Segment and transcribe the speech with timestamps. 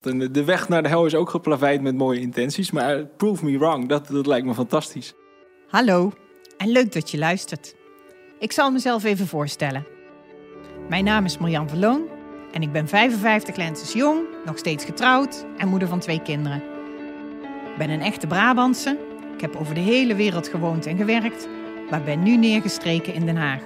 [0.00, 3.88] De, weg naar de hel is ook geplaveid met mooie intenties, maar prove me wrong,
[3.88, 5.14] dat, dat lijkt me fantastisch.
[5.68, 6.12] Hallo
[6.56, 7.74] en leuk dat je luistert.
[8.38, 9.86] Ik zal mezelf even voorstellen.
[10.88, 12.02] Mijn naam is Marjan Verloon
[12.52, 16.62] en ik ben 55 lenses jong, nog steeds getrouwd en moeder van twee kinderen.
[17.72, 18.98] Ik ben een echte Brabantse.
[19.34, 21.48] Ik heb over de hele wereld gewoond en gewerkt,
[21.90, 23.62] maar ben nu neergestreken in Den Haag.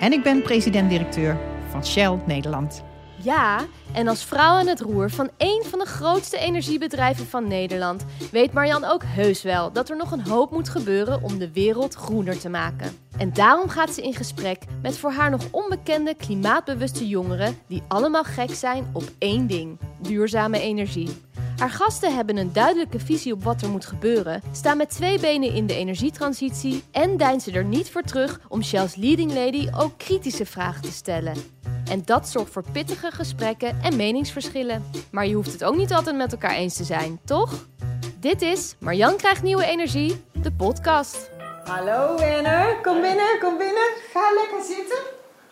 [0.00, 1.38] En ik ben president-directeur
[1.70, 2.84] van Shell Nederland.
[3.26, 8.04] Ja, en als vrouw aan het roer van één van de grootste energiebedrijven van Nederland
[8.32, 11.94] weet Marjan ook heus wel dat er nog een hoop moet gebeuren om de wereld
[11.94, 12.96] groener te maken.
[13.18, 18.24] En daarom gaat ze in gesprek met voor haar nog onbekende klimaatbewuste jongeren die allemaal
[18.24, 21.25] gek zijn op één ding: duurzame energie.
[21.56, 25.54] Haar gasten hebben een duidelijke visie op wat er moet gebeuren, staan met twee benen
[25.54, 30.46] in de energietransitie en deinzen er niet voor terug om Shell's leading lady ook kritische
[30.46, 31.34] vragen te stellen.
[31.90, 34.84] En dat zorgt voor pittige gesprekken en meningsverschillen.
[35.10, 37.66] Maar je hoeft het ook niet altijd met elkaar eens te zijn, toch?
[38.20, 41.30] Dit is Marjan krijgt nieuwe energie, de podcast.
[41.64, 43.88] Hallo Werner, kom binnen, kom binnen.
[44.12, 44.98] Ga lekker zitten.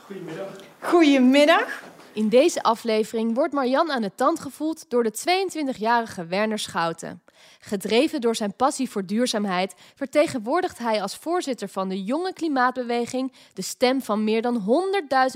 [0.06, 0.48] Goedemiddag.
[0.80, 1.82] Goedemiddag.
[2.14, 7.22] In deze aflevering wordt Marjan aan de tand gevoeld door de 22-jarige Werner Schouten.
[7.58, 13.62] Gedreven door zijn passie voor duurzaamheid vertegenwoordigt hij als voorzitter van de Jonge Klimaatbeweging de
[13.62, 14.64] stem van meer dan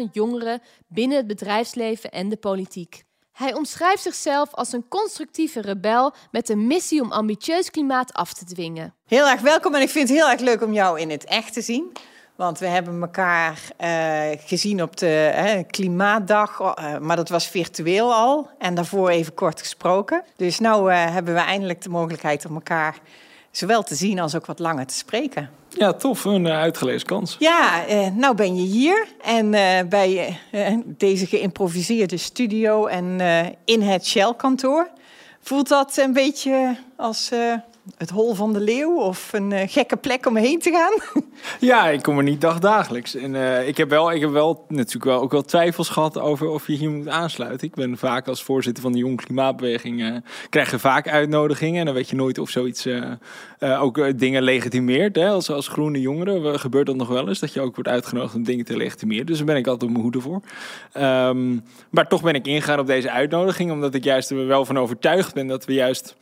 [0.01, 3.03] 100.000 jongeren binnen het bedrijfsleven en de politiek.
[3.33, 8.45] Hij omschrijft zichzelf als een constructieve rebel met een missie om ambitieus klimaat af te
[8.45, 8.95] dwingen.
[9.07, 11.53] Heel erg welkom en ik vind het heel erg leuk om jou in het echt
[11.53, 11.93] te zien.
[12.39, 18.15] Want we hebben elkaar uh, gezien op de uh, Klimaatdag, uh, maar dat was virtueel
[18.15, 18.49] al.
[18.59, 20.23] En daarvoor even kort gesproken.
[20.37, 22.99] Dus nu hebben we eindelijk de mogelijkheid om elkaar
[23.51, 25.51] zowel te zien als ook wat langer te spreken.
[25.69, 26.25] Ja, tof.
[26.25, 27.37] Een uitgelezen kans.
[27.39, 29.51] Ja, nou ben je hier en
[29.89, 30.39] bij
[30.85, 33.21] deze geïmproviseerde studio en
[33.65, 34.89] in het Shell-kantoor.
[35.41, 37.31] Voelt dat een beetje als
[37.97, 41.23] het hol van de leeuw of een uh, gekke plek om heen te gaan?
[41.61, 43.15] Ja, ik kom er niet dagdagelijks.
[43.15, 46.49] En uh, ik heb wel, ik heb wel natuurlijk wel ook wel twijfels gehad over
[46.49, 47.67] of je hier moet aansluiten.
[47.67, 50.17] Ik ben vaak als voorzitter van de Jong Klimaatbeweging uh,
[50.49, 52.89] krijg je vaak uitnodigingen en dan weet je nooit of zoiets
[53.61, 55.17] ook dingen legitimeert.
[55.17, 55.29] Hè?
[55.29, 58.45] Als, als groene jongeren gebeurt dat nog wel eens dat je ook wordt uitgenodigd om
[58.45, 59.27] dingen te legitimeren.
[59.27, 60.41] Dus daar ben ik altijd op mijn hoede voor.
[61.03, 64.79] Um, maar toch ben ik ingegaan op deze uitnodiging omdat ik juist er wel van
[64.79, 66.17] overtuigd ben dat we juist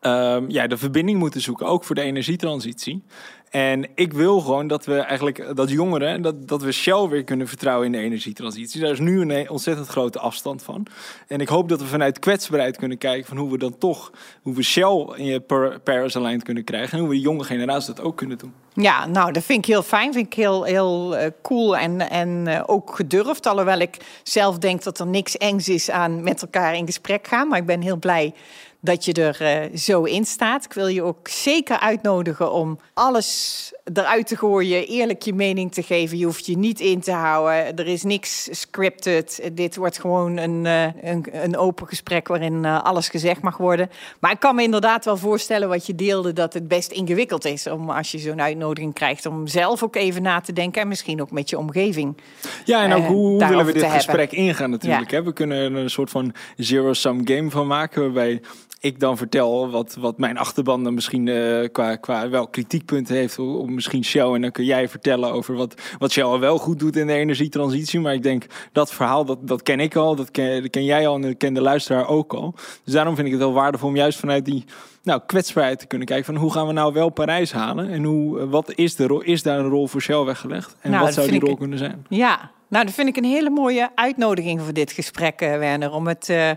[0.00, 3.02] um, ja, de verbinding moeten zoeken, ook voor de energietransitie.
[3.50, 7.48] En ik wil gewoon dat we eigenlijk, dat jongeren, dat, dat we Shell weer kunnen
[7.48, 8.80] vertrouwen in de energietransitie.
[8.80, 10.86] Daar is nu een ontzettend grote afstand van.
[11.26, 14.54] En ik hoop dat we vanuit kwetsbaarheid kunnen kijken van hoe we dan toch, hoe
[14.54, 15.44] we Shell in
[15.84, 16.92] Paris Aligned kunnen krijgen.
[16.92, 18.52] En hoe we de jonge generatie dat ook kunnen doen.
[18.74, 20.12] Ja, nou, dat vind ik heel fijn.
[20.12, 23.46] Vind ik heel, heel uh, cool en, en uh, ook gedurfd.
[23.46, 27.48] Alhoewel ik zelf denk dat er niks engs is aan met elkaar in gesprek gaan.
[27.48, 28.34] Maar ik ben heel blij
[28.80, 29.38] dat je er
[29.70, 30.64] uh, zo in staat.
[30.64, 35.82] Ik wil je ook zeker uitnodigen om alles eruit te gooien, eerlijk je mening te
[35.82, 36.18] geven.
[36.18, 37.76] Je hoeft je niet in te houden.
[37.76, 39.50] Er is niks scripted.
[39.52, 43.90] Dit wordt gewoon een, uh, een, een, open gesprek waarin uh, alles gezegd mag worden.
[44.20, 47.66] Maar ik kan me inderdaad wel voorstellen wat je deelde, dat het best ingewikkeld is
[47.66, 51.20] om als je zo'n uitnodiging krijgt, om zelf ook even na te denken en misschien
[51.20, 52.16] ook met je omgeving.
[52.64, 55.10] Ja, en ook hoe willen we dit gesprek ingaan natuurlijk.
[55.10, 55.16] Ja.
[55.16, 55.24] Hè?
[55.24, 58.40] We kunnen er een soort van zero-sum game van maken, waarbij
[58.80, 63.38] ik dan vertel wat, wat mijn achterban dan misschien uh, qua, qua wel kritiekpunten heeft
[63.38, 64.32] op misschien Shell.
[64.32, 68.00] En dan kun jij vertellen over wat, wat Shell wel goed doet in de energietransitie.
[68.00, 71.08] Maar ik denk, dat verhaal, dat, dat ken ik al, dat ken, dat ken jij
[71.08, 72.54] al en dat ken de luisteraar ook al.
[72.84, 74.64] Dus daarom vind ik het wel waardevol om juist vanuit die
[75.02, 77.90] nou, kwetsbaarheid te kunnen kijken van hoe gaan we nou wel Parijs halen?
[77.90, 80.76] En hoe, wat is, de rol, is daar een rol voor Shell weggelegd?
[80.80, 82.06] En nou, wat zou die rol ik, kunnen zijn?
[82.08, 85.92] Ja, nou dat vind ik een hele mooie uitnodiging voor dit gesprek, uh, Werner.
[85.92, 86.28] Om het...
[86.28, 86.50] Uh,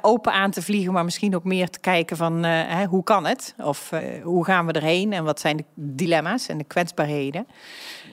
[0.00, 3.54] open aan te vliegen, maar misschien ook meer te kijken van uh, hoe kan het?
[3.62, 5.12] Of uh, hoe gaan we erheen?
[5.12, 7.46] En wat zijn de dilemma's en de kwetsbaarheden?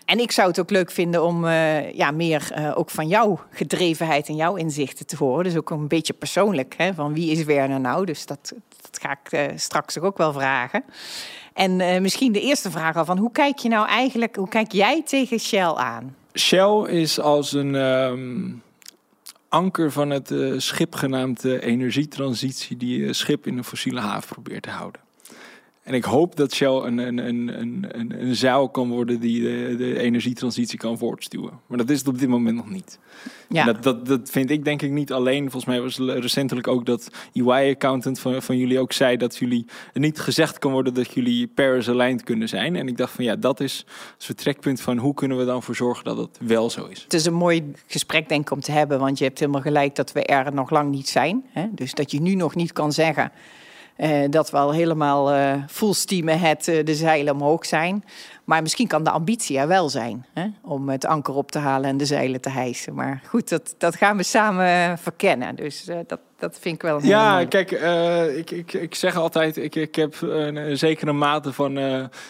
[0.05, 4.27] En ik zou het ook leuk vinden om uh, ja, meer ook van jouw gedrevenheid
[4.27, 5.43] en jouw inzichten te horen.
[5.43, 8.05] Dus ook een beetje persoonlijk, hè, van wie is Werner nou?
[8.05, 10.83] Dus dat, dat ga ik straks ook wel vragen.
[11.53, 15.03] En misschien de eerste vraag al van hoe kijk je nou eigenlijk, hoe kijk jij
[15.05, 16.15] tegen Shell aan?
[16.33, 17.75] Shell is als een...
[17.75, 18.61] Um
[19.53, 24.33] anker van het uh, schip genaamd uh, energietransitie, die uh, schip in een fossiele haven
[24.33, 25.01] probeert te houden.
[25.83, 29.41] En ik hoop dat Shell een, een, een, een, een, een zuil kan worden die
[29.41, 31.59] de, de energietransitie kan voortstuwen.
[31.67, 32.99] Maar dat is het op dit moment nog niet.
[33.49, 33.65] Ja.
[33.65, 35.41] Dat, dat, dat vind ik denk ik niet alleen.
[35.41, 40.19] Volgens mij was recentelijk ook dat EY-accountant van, van jullie ook zei dat jullie niet
[40.19, 42.75] gezegd kan worden dat jullie Paris-aligned kunnen zijn.
[42.75, 45.75] En ik dacht van ja, dat is het vertrekpunt van hoe kunnen we dan voor
[45.75, 47.03] zorgen dat het wel zo is.
[47.03, 49.95] Het is een mooi gesprek denk ik om te hebben, want je hebt helemaal gelijk
[49.95, 51.45] dat we er nog lang niet zijn.
[51.49, 51.67] Hè?
[51.71, 53.31] Dus dat je nu nog niet kan zeggen
[53.97, 58.03] uh, dat we al helemaal uh, full steam ahead uh, de zeilen omhoog zijn.
[58.43, 60.47] Maar misschien kan de ambitie er wel zijn hè?
[60.61, 62.93] om het anker op te halen en de zeilen te hijsen.
[62.93, 65.55] Maar goed, dat, dat gaan we samen verkennen.
[65.55, 67.47] Dus dat, dat vind ik wel een Ja, mooie.
[67.47, 67.71] kijk,
[68.37, 71.73] ik, ik, ik zeg altijd, ik, ik heb een, een zekere mate van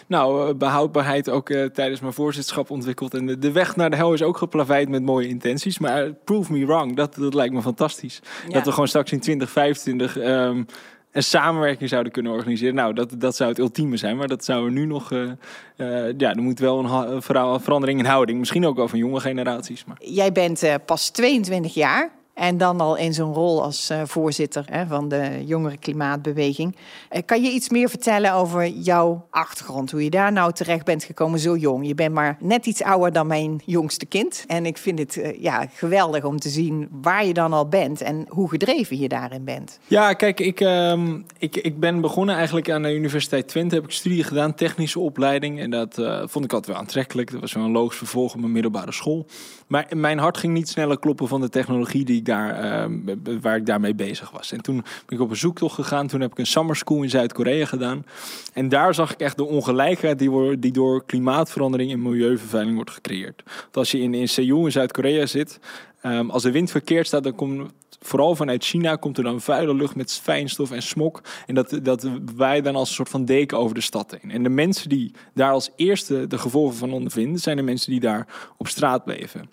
[0.06, 3.14] nou, behoudbaarheid ook tijdens mijn voorzitterschap ontwikkeld.
[3.14, 5.78] En de, de, weg naar de hel is ook geplaveid met mooie intenties.
[5.78, 8.20] Maar prove me wrong, dat, dat lijkt me fantastisch.
[8.46, 8.52] Ja.
[8.52, 10.16] Dat we gewoon straks in 2025...
[10.16, 10.66] Um,
[11.14, 12.74] een samenwerking zouden kunnen organiseren.
[12.74, 14.16] Nou, dat, dat zou het ultieme zijn.
[14.16, 15.10] Maar dat zou er nu nog...
[15.10, 15.30] Uh,
[15.76, 17.22] uh, ja, er moet wel een,
[17.62, 18.38] verandering in houding.
[18.38, 19.84] Misschien ook wel van jonge generaties.
[19.84, 19.96] Maar.
[20.00, 22.10] Jij bent uh, pas 22 jaar.
[22.34, 26.76] En dan al in zo'n rol als uh, voorzitter hè, van de Jongere Klimaatbeweging.
[27.12, 29.90] Uh, kan je iets meer vertellen over jouw achtergrond?
[29.90, 31.86] Hoe je daar nou terecht bent gekomen zo jong?
[31.86, 34.44] Je bent maar net iets ouder dan mijn jongste kind.
[34.46, 38.00] En ik vind het uh, ja, geweldig om te zien waar je dan al bent
[38.00, 39.78] en hoe gedreven je daarin bent.
[39.86, 43.74] Ja, kijk, ik, um, ik, ik ben begonnen eigenlijk aan de Universiteit Twente.
[43.74, 45.60] Heb ik studie gedaan, technische opleiding.
[45.60, 45.94] En dat
[46.24, 47.30] vond ik altijd wel aantrekkelijk.
[47.30, 49.26] Dat was wel een logisch vervolg op mijn middelbare school.
[49.66, 53.56] Maar mijn hart ging niet sneller kloppen van de technologie die ik daar, uh, waar
[53.56, 54.52] ik daarmee bezig was.
[54.52, 56.06] En toen ben ik op een zoektocht gegaan.
[56.06, 58.04] Toen heb ik een summer school in Zuid-Korea gedaan.
[58.52, 63.42] En daar zag ik echt de ongelijkheid die, die door klimaatverandering en milieuvervuiling wordt gecreëerd.
[63.44, 65.60] Want als je in, in Seoul in Zuid-Korea zit,
[66.06, 67.72] um, als de wind verkeerd staat, dan komt
[68.06, 71.20] vooral vanuit China komt er dan vuile lucht met fijnstof en smok.
[71.46, 74.30] En dat, dat wij dan als een soort van deken over de stad heen.
[74.30, 78.00] En de mensen die daar als eerste de gevolgen van ondervinden, zijn de mensen die
[78.00, 79.48] daar op straat leven.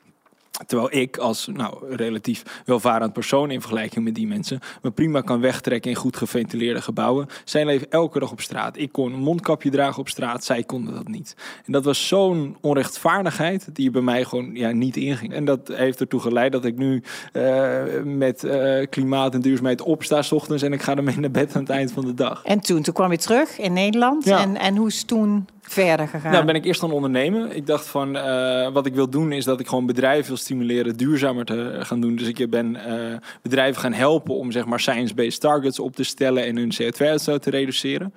[0.66, 5.42] Terwijl ik als nou, relatief welvarend persoon in vergelijking met die mensen me prima kan
[5.42, 7.28] wegtrekken in goed geventileerde gebouwen.
[7.44, 8.78] Zij leven elke dag op straat.
[8.78, 11.36] Ik kon een mondkapje dragen op straat, zij konden dat niet.
[11.66, 15.34] En dat was zo'n onrechtvaardigheid die bij mij gewoon ja, niet inging.
[15.34, 17.04] En dat heeft ertoe geleid dat ik nu
[17.34, 21.56] uh, met uh, klimaat en duurzaamheid opsta 's ochtends en ik ga ermee naar bed
[21.56, 22.44] aan het eind van de dag.
[22.44, 24.26] En toen, toen kwam je terug in Nederland.
[24.26, 24.40] Ja.
[24.40, 26.32] En, en hoe is toen verder gegaan?
[26.32, 27.56] Nou, ben ik eerst gaan ondernemen.
[27.56, 30.98] Ik dacht van, uh, wat ik wil doen is dat ik gewoon bedrijven wil stimuleren
[30.98, 32.16] duurzamer te gaan doen.
[32.16, 36.46] Dus ik ben uh, bedrijven gaan helpen om zeg maar science-based targets op te stellen
[36.46, 38.14] en hun CO2-uitstoot te reduceren.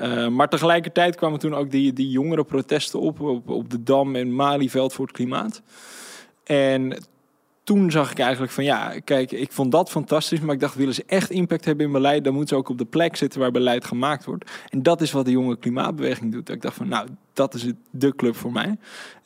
[0.00, 4.34] Uh, maar tegelijkertijd kwamen toen ook die, die jongere protesten op, op, de Dam en
[4.34, 5.62] Malieveld voor het klimaat.
[6.44, 6.96] En
[7.66, 10.94] toen zag ik eigenlijk van ja, kijk, ik vond dat fantastisch, maar ik dacht, willen
[10.94, 13.50] ze echt impact hebben in beleid, dan moeten ze ook op de plek zitten waar
[13.50, 14.50] beleid gemaakt wordt.
[14.68, 16.48] En dat is wat de jonge klimaatbeweging doet.
[16.48, 18.76] Ik dacht van, nou, dat is de club voor mij.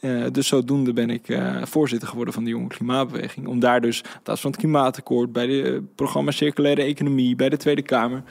[0.01, 3.47] Uh, dus zodoende ben ik uh, voorzitter geworden van de jonge klimaatbeweging.
[3.47, 7.57] Om daar dus, dat van het klimaatakkoord, bij de uh, programma Circulaire Economie, bij de
[7.57, 8.23] Tweede Kamer,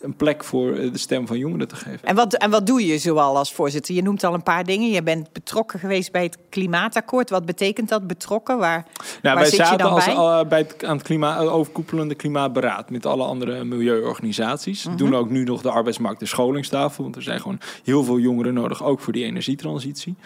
[0.00, 2.08] een plek voor de stem van jongeren te geven.
[2.08, 3.94] En wat, en wat doe je zoal als voorzitter?
[3.94, 4.90] Je noemt al een paar dingen.
[4.90, 7.30] Je bent betrokken geweest bij het klimaatakkoord.
[7.30, 8.58] Wat betekent dat, betrokken?
[8.58, 10.14] Waar, nou, waar wij zit je zaten dan als, bij?
[10.14, 14.84] Uh, bij het, aan het klimaat, overkoepelende klimaatberaad met alle andere milieuorganisaties.
[14.84, 14.98] Mm -hmm.
[14.98, 17.02] Doen ook nu nog de arbeidsmarkt en scholingstafel.
[17.02, 20.16] Want er zijn gewoon heel veel jongeren nodig, ook voor die energietransitie.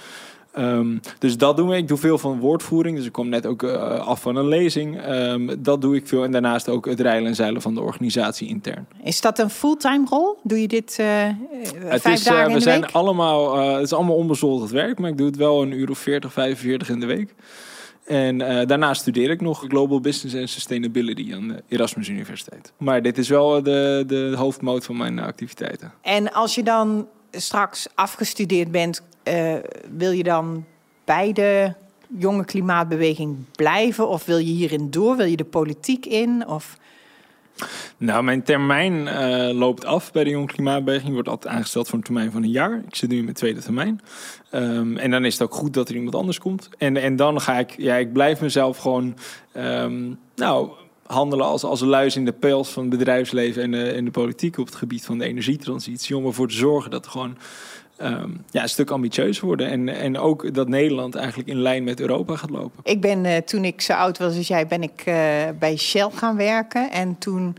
[0.58, 1.76] Um, dus dat doen we.
[1.76, 2.96] Ik doe veel van woordvoering.
[2.96, 5.08] Dus ik kom net ook uh, af van een lezing.
[5.08, 6.24] Um, dat doe ik veel.
[6.24, 8.86] En daarnaast ook het rijlen en zeilen van de organisatie intern.
[9.02, 10.38] Is dat een fulltime rol?
[10.42, 11.06] Doe je dit uh,
[11.74, 12.90] het vijf is, dagen uh, in we de zijn week?
[12.90, 14.98] allemaal, het is allemaal onbezoldigd werk.
[14.98, 17.34] Maar ik doe het wel een uur of 40, 45 in de week.
[18.04, 22.72] En uh, daarna studeer ik nog Global Business and Sustainability aan de Erasmus Universiteit.
[22.78, 25.92] Maar dit is wel de, de hoofdmoot van mijn activiteiten.
[26.02, 29.54] En als je dan straks afgestudeerd bent, uh,
[29.96, 30.64] wil je dan
[31.04, 31.72] bij de
[32.18, 34.08] jonge klimaatbeweging blijven?
[34.08, 35.16] Of wil je hierin door?
[35.16, 36.46] Wil je de politiek in?
[36.46, 36.76] Of...
[37.96, 41.12] Nou, mijn termijn uh, loopt af bij de Jonge Klimaatbeweging.
[41.12, 42.82] Wordt altijd aangesteld voor een termijn van een jaar.
[42.88, 44.00] Ik zit nu in mijn tweede termijn.
[44.52, 46.68] Um, en dan is het ook goed dat er iemand anders komt.
[46.78, 49.16] En, en dan ga ik, ja, ik blijf mezelf gewoon,
[49.56, 50.70] um, nou,
[51.06, 54.10] handelen als, als een luis in de pels van het bedrijfsleven en de, en de
[54.10, 56.16] politiek op het gebied van de energietransitie.
[56.16, 57.36] Om ervoor te zorgen dat er gewoon
[57.98, 59.68] um, ja, een stuk ambitieuzer worden.
[59.68, 62.80] En, en ook dat Nederland eigenlijk in lijn met Europa gaat lopen.
[62.82, 65.14] Ik ben, uh, toen ik zo oud was als jij, ben ik uh,
[65.58, 66.90] bij Shell gaan werken.
[66.90, 67.56] En toen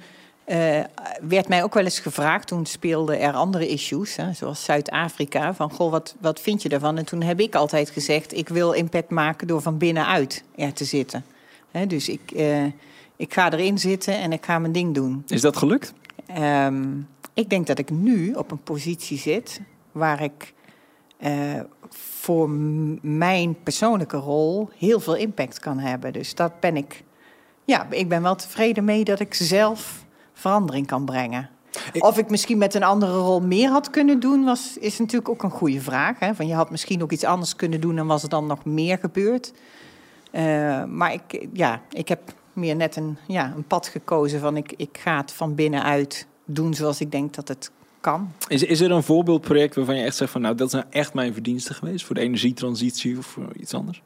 [0.47, 0.79] uh,
[1.21, 5.71] werd mij ook wel eens gevraagd, toen speelden er andere issues, hè, zoals Zuid-Afrika, van
[5.71, 6.97] goh, wat, wat vind je ervan?
[6.97, 10.85] En toen heb ik altijd gezegd, ik wil impact maken door van binnenuit er te
[10.85, 11.25] zitten.
[11.71, 12.31] Hè, dus ik,
[13.15, 15.23] ik ga erin zitten en ik ga mijn ding doen.
[15.27, 15.93] Is dat gelukt?
[16.39, 19.61] Um, ik denk dat ik nu op een positie zit
[19.95, 20.53] waar ik
[21.19, 21.59] uh,
[21.89, 22.49] voor
[23.01, 26.13] mijn persoonlijke rol heel veel impact kan hebben.
[26.13, 27.03] Dus dat ben ik.
[27.65, 31.49] Ja, ik ben wel tevreden mee dat ik zelf verandering kan brengen.
[31.99, 35.43] Of ik misschien met een andere rol meer had kunnen doen, was, is natuurlijk ook
[35.43, 36.19] een goede vraag.
[36.19, 36.35] Hè?
[36.35, 38.97] Van je had misschien ook iets anders kunnen doen en was er dan nog meer
[38.97, 39.53] gebeurd.
[40.31, 44.73] Uh, maar ik, ja, ik heb meer net een, ja, een pad gekozen van ik,
[44.77, 47.71] ik ga het van binnenuit doen zoals ik denk dat het
[48.05, 48.31] kan.
[48.47, 51.13] Is, is er een voorbeeldproject waarvan je echt zegt van nou dat is nou echt
[51.13, 54.01] mijn verdiensten geweest voor de energietransitie of voor iets anders?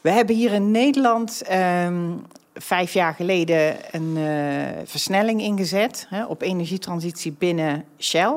[0.00, 2.22] We hebben hier in Nederland um,
[2.54, 8.34] vijf jaar geleden een uh, versnelling ingezet hè, op energietransitie binnen Shell.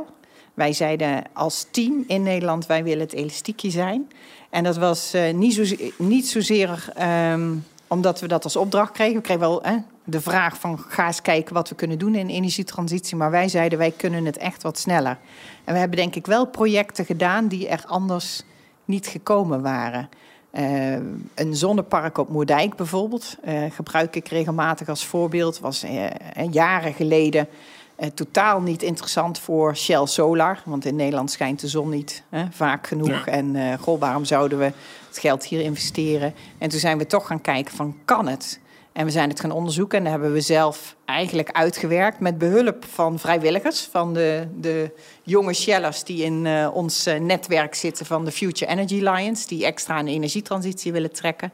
[0.53, 4.07] Wij zeiden als team in Nederland, wij willen het elastiekje zijn.
[4.49, 6.87] En dat was uh, niet, zo, niet zozeer
[7.31, 9.15] um, omdat we dat als opdracht kregen.
[9.15, 12.29] We kregen wel hè, de vraag van ga eens kijken wat we kunnen doen in
[12.29, 13.17] energietransitie.
[13.17, 15.17] Maar wij zeiden wij kunnen het echt wat sneller.
[15.63, 18.43] En we hebben denk ik wel projecten gedaan die er anders
[18.85, 20.09] niet gekomen waren.
[20.51, 20.93] Uh,
[21.35, 25.59] een zonnepark op Moerdijk bijvoorbeeld, uh, gebruik ik regelmatig als voorbeeld.
[25.59, 26.05] Was uh,
[26.51, 27.47] jaren geleden
[28.13, 30.61] totaal niet interessant voor Shell Solar.
[30.65, 33.25] Want in Nederland schijnt de zon niet vaak genoeg.
[33.25, 33.25] Ja.
[33.25, 34.71] En goh, waarom zouden we
[35.07, 36.33] het geld hier investeren?
[36.57, 38.59] En toen zijn we toch gaan kijken van kan het?
[38.95, 42.85] En we zijn het gaan onderzoeken en dat hebben we zelf eigenlijk uitgewerkt met behulp
[42.85, 44.91] van vrijwilligers, van de, de
[45.23, 49.65] jonge Shellers die in uh, ons uh, netwerk zitten van de Future Energy Alliance, die
[49.65, 51.53] extra aan de energietransitie willen trekken.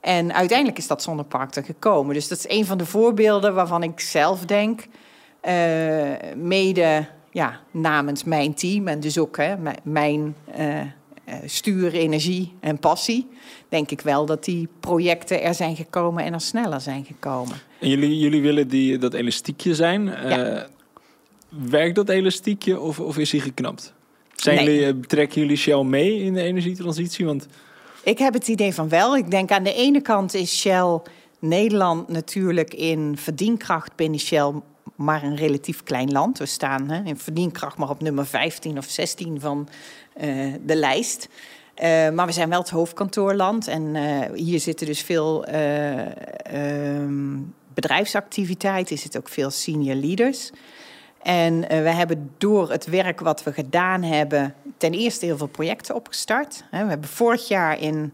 [0.00, 2.14] En uiteindelijk is dat zonnepark er gekomen.
[2.14, 4.86] Dus dat is een van de voorbeelden waarvan ik zelf denk, uh,
[6.36, 10.34] mede ja, namens mijn team en dus ook hè, mijn
[11.44, 13.26] stuur, energie en passie
[13.68, 17.56] denk ik wel dat die projecten er zijn gekomen en er sneller zijn gekomen.
[17.78, 20.04] En jullie, jullie willen die, dat elastiekje zijn.
[20.04, 20.66] Ja.
[21.48, 23.94] Werkt dat elastiekje of, of is hij geknapt?
[24.34, 24.74] Zijn nee.
[24.74, 27.24] jullie, betrekken jullie Shell mee in de energietransitie?
[27.24, 27.46] Want...
[28.02, 29.16] Ik heb het idee van wel.
[29.16, 31.00] Ik denk aan de ene kant is Shell
[31.38, 34.52] Nederland natuurlijk in verdienkracht binnen Shell
[34.96, 36.38] maar een relatief klein land.
[36.38, 39.68] We staan hè, in verdienkracht maar op nummer 15 of 16 van
[40.22, 41.28] uh, de lijst.
[41.82, 46.02] Uh, maar we zijn wel het hoofdkantoorland en uh, hier zitten dus veel uh,
[47.74, 50.50] bedrijfsactiviteit, is het ook veel senior leaders.
[51.22, 55.94] En we hebben door het werk wat we gedaan hebben, ten eerste heel veel projecten
[55.94, 56.64] opgestart.
[56.70, 58.12] we hebben vorig jaar in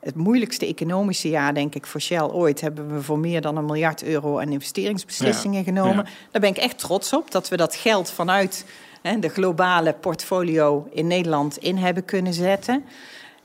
[0.00, 3.64] het moeilijkste economische jaar, denk ik, voor Shell ooit, hebben we voor meer dan een
[3.64, 6.04] miljard euro aan investeringsbeslissingen ja, genomen.
[6.04, 6.10] Ja.
[6.30, 8.64] Daar ben ik echt trots op dat we dat geld vanuit
[9.20, 12.84] de globale portfolio in Nederland in hebben kunnen zetten.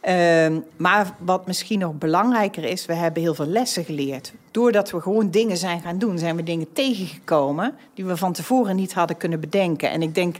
[0.10, 4.34] Uh, maar wat misschien nog belangrijker is, we hebben heel veel lessen geleerd.
[4.52, 8.76] Doordat we gewoon dingen zijn gaan doen, zijn we dingen tegengekomen die we van tevoren
[8.76, 9.90] niet hadden kunnen bedenken.
[9.90, 10.36] En ik denk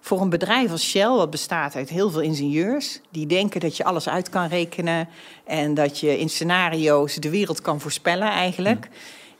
[0.00, 3.84] voor een bedrijf als Shell, wat bestaat uit heel veel ingenieurs, die denken dat je
[3.84, 5.08] alles uit kan rekenen
[5.44, 8.88] en dat je in scenario's de wereld kan voorspellen eigenlijk,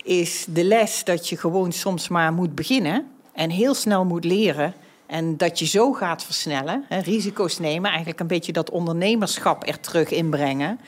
[0.04, 4.74] is de les dat je gewoon soms maar moet beginnen en heel snel moet leren
[5.06, 9.80] en dat je zo gaat versnellen, hè, risico's nemen, eigenlijk een beetje dat ondernemerschap er
[9.80, 10.80] terug inbrengen.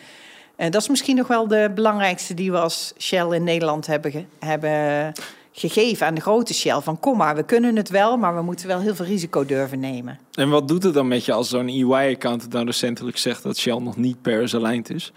[0.56, 4.28] En dat is misschien nog wel de belangrijkste die we als Shell in Nederland hebben,
[4.38, 5.12] hebben
[5.52, 6.80] gegeven aan de grote Shell.
[6.80, 9.80] Van kom maar, we kunnen het wel, maar we moeten wel heel veel risico durven
[9.80, 10.18] nemen.
[10.32, 13.78] En wat doet het dan met je als zo'n EY-account dan recentelijk zegt dat Shell
[13.78, 15.12] nog niet Paris aligned is?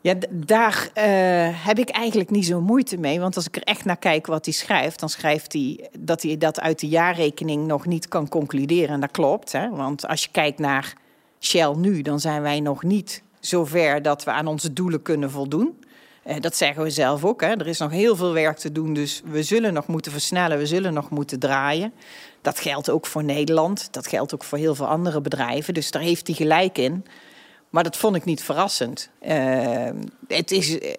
[0.00, 1.04] Ja, daar uh,
[1.66, 3.20] heb ik eigenlijk niet zo moeite mee.
[3.20, 6.38] Want als ik er echt naar kijk wat hij schrijft, dan schrijft hij dat hij
[6.38, 8.88] dat uit de jaarrekening nog niet kan concluderen.
[8.88, 9.52] En dat klopt.
[9.52, 9.70] Hè?
[9.70, 10.92] Want als je kijkt naar
[11.40, 15.78] Shell nu, dan zijn wij nog niet zover dat we aan onze doelen kunnen voldoen.
[16.28, 17.40] Uh, dat zeggen we zelf ook.
[17.40, 17.48] Hè?
[17.48, 20.66] Er is nog heel veel werk te doen, dus we zullen nog moeten versnellen, we
[20.66, 21.92] zullen nog moeten draaien.
[22.42, 25.74] Dat geldt ook voor Nederland, dat geldt ook voor heel veel andere bedrijven.
[25.74, 27.04] Dus daar heeft hij gelijk in.
[27.70, 29.10] Maar dat vond ik niet verrassend.
[29.22, 29.88] Uh,
[30.28, 30.94] het is uh,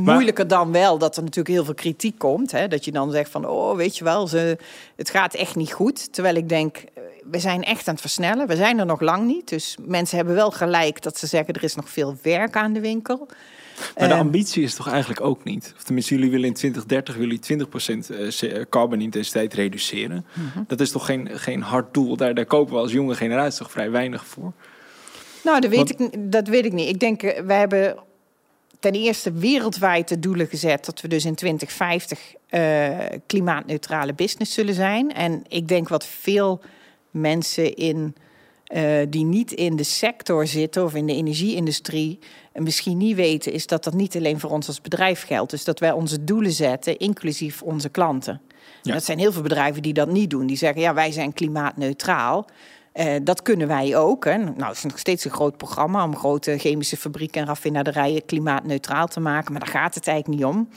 [0.00, 2.52] moeilijker dan wel dat er natuurlijk heel veel kritiek komt.
[2.52, 2.68] Hè?
[2.68, 4.58] Dat je dan zegt van, oh, weet je wel, ze,
[4.96, 6.12] het gaat echt niet goed.
[6.12, 8.46] Terwijl ik denk, eh, we zijn echt aan het versnellen.
[8.46, 9.48] We zijn er nog lang niet.
[9.48, 12.80] Dus mensen hebben wel gelijk dat ze zeggen, er is nog veel werk aan de
[12.80, 13.28] winkel.
[13.98, 15.72] Maar de ambitie is toch eigenlijk ook niet?
[15.76, 17.40] Of tenminste, jullie willen in 2030 jullie
[18.64, 20.26] 20% carbon intensiteit reduceren.
[20.32, 20.64] Mm -hmm.
[20.68, 22.16] Dat is toch geen, geen hard doel?
[22.16, 24.52] Daar, daar kopen we als jonge generatie toch vrij weinig voor?
[25.44, 26.88] Nou, dat weet, ik, dat weet ik niet.
[26.88, 27.96] Ik denk, eh, wij hebben
[28.80, 34.54] ten eerste wereldwijd de doelen gezet dat we dus in 2050 uh, eh, klimaatneutrale business
[34.54, 35.14] zullen zijn.
[35.14, 36.60] En ik denk wat veel
[37.10, 38.14] mensen in,
[38.74, 42.18] uh, die niet in de sector zitten of in de energieindustrie
[42.56, 45.50] en misschien niet weten, is dat dat niet alleen voor ons als bedrijf geldt.
[45.50, 48.40] Dus dat wij onze doelen zetten, inclusief onze klanten.
[48.82, 50.46] En dat zijn heel veel bedrijven die dat niet doen.
[50.46, 52.46] Die zeggen, ja, wij zijn klimaatneutraal.
[52.94, 54.24] Uh, dat kunnen wij ook.
[54.24, 54.36] Hè.
[54.36, 59.06] Nou, het is nog steeds een groot programma om grote chemische fabrieken en raffinaderijen klimaatneutraal
[59.06, 59.52] te maken.
[59.52, 60.68] Maar daar gaat het eigenlijk niet om.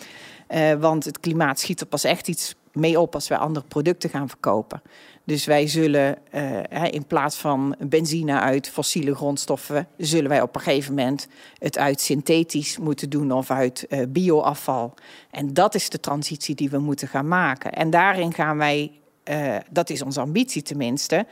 [0.49, 4.09] Uh, want het klimaat schiet er pas echt iets mee op als wij andere producten
[4.09, 4.81] gaan verkopen.
[5.29, 10.61] Dus wij zullen uh, in plaats van benzine uit fossiele grondstoffen, zullen wij op een
[10.61, 14.93] gegeven moment het uit synthetisch moeten doen of uit uh, bioafval.
[15.31, 17.71] En dat is de transitie die we moeten gaan maken.
[17.71, 18.91] En daarin gaan wij,
[19.29, 21.25] uh, dat is onze ambitie tenminste,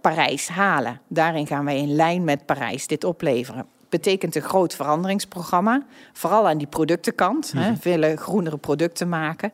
[0.00, 1.00] Parijs halen.
[1.08, 5.82] Daarin gaan wij in lijn met Parijs dit opleveren betekent een groot veranderingsprogramma.
[6.12, 7.54] Vooral aan die productenkant.
[7.54, 7.70] Mm -hmm.
[7.70, 9.52] hè, vele groenere producten maken.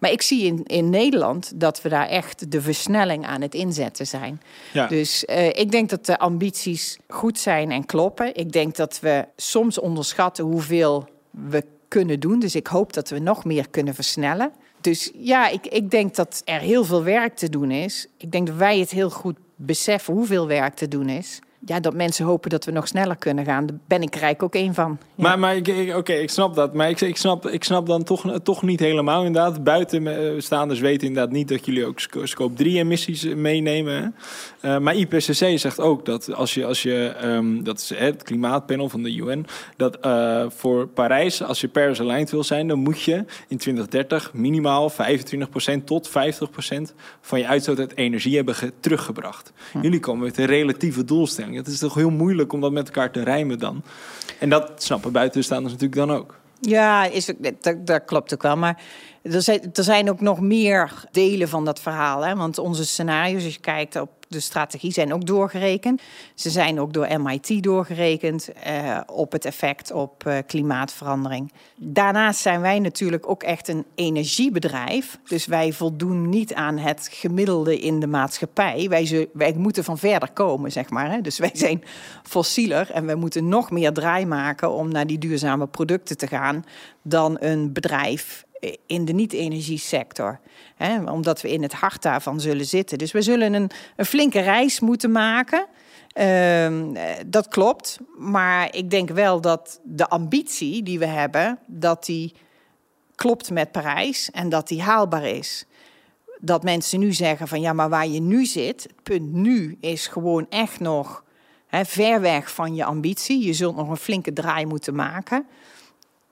[0.00, 4.06] Maar ik zie in, in Nederland dat we daar echt de versnelling aan het inzetten
[4.06, 4.40] zijn.
[4.72, 4.86] Ja.
[4.86, 8.34] Dus uh, ik denk dat de ambities goed zijn en kloppen.
[8.34, 12.40] Ik denk dat we soms onderschatten hoeveel we kunnen doen.
[12.40, 14.52] Dus ik hoop dat we nog meer kunnen versnellen.
[14.80, 18.06] Dus ja, ik, ik denk dat er heel veel werk te doen is.
[18.16, 21.94] Ik denk dat wij het heel goed beseffen hoeveel werk te doen is ja, dat
[21.94, 23.66] mensen hopen dat we nog sneller kunnen gaan.
[23.66, 24.98] Daar ben ik rijk ook één van.
[25.14, 25.22] Ja.
[25.22, 25.56] Maar, maar
[25.96, 26.74] oké, ik snap dat.
[26.74, 29.64] Maar ik, ik, snap, ik snap dan toch, toch niet helemaal inderdaad.
[29.64, 34.14] Buitenstaanders weten inderdaad niet dat jullie ook scope 3 emissies meenemen.
[34.62, 38.88] Uh, maar IPCC zegt ook dat als je, als je um, dat is het klimaatpanel
[38.88, 43.02] van de UN, dat uh, voor Parijs, als je Paris aligned wil zijn, dan moet
[43.02, 43.14] je
[43.48, 44.94] in 2030 minimaal 25%
[45.84, 46.12] tot 50%
[47.20, 49.52] van je uitstoot uit energie hebben teruggebracht.
[49.72, 49.80] Hm.
[49.80, 51.49] Jullie komen met een relatieve doelstelling.
[51.54, 53.82] Het is toch heel moeilijk om dat met elkaar te rijmen dan.
[54.38, 56.38] En dat snappen buitenstaanders natuurlijk dan ook.
[56.60, 58.56] Ja, is, dat, dat klopt ook wel.
[58.56, 58.82] Maar
[59.22, 62.24] er zijn, er zijn ook nog meer delen van dat verhaal.
[62.24, 62.36] Hè?
[62.36, 66.02] Want onze scenario's, als je kijkt op de strategie zijn ook doorgerekend.
[66.34, 71.52] Ze zijn ook door MIT doorgerekend uh, op het effect op uh, klimaatverandering.
[71.76, 75.18] Daarnaast zijn wij natuurlijk ook echt een energiebedrijf.
[75.24, 78.86] Dus wij voldoen niet aan het gemiddelde in de maatschappij.
[78.88, 81.10] Wij, wij moeten van verder komen, zeg maar.
[81.10, 81.20] Hè?
[81.20, 81.82] Dus wij zijn
[82.22, 86.64] fossieler en we moeten nog meer draai maken om naar die duurzame producten te gaan
[87.02, 88.44] dan een bedrijf
[88.86, 90.40] in de niet-energiesector.
[91.06, 92.98] Omdat we in het hart daarvan zullen zitten.
[92.98, 95.66] Dus we zullen een, een flinke reis moeten maken.
[96.14, 96.92] Uh,
[97.26, 97.98] dat klopt.
[98.18, 102.34] Maar ik denk wel dat de ambitie die we hebben, dat die
[103.14, 105.64] klopt met Parijs en dat die haalbaar is.
[106.40, 110.06] Dat mensen nu zeggen van ja, maar waar je nu zit, het punt nu is
[110.06, 111.24] gewoon echt nog
[111.70, 113.46] ver weg van je ambitie.
[113.46, 115.46] Je zult nog een flinke draai moeten maken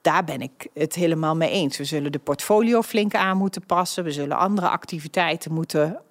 [0.01, 1.77] daar ben ik het helemaal mee eens.
[1.77, 4.03] We zullen de portfolio flink aan moeten passen.
[4.03, 6.01] We zullen andere activiteiten moeten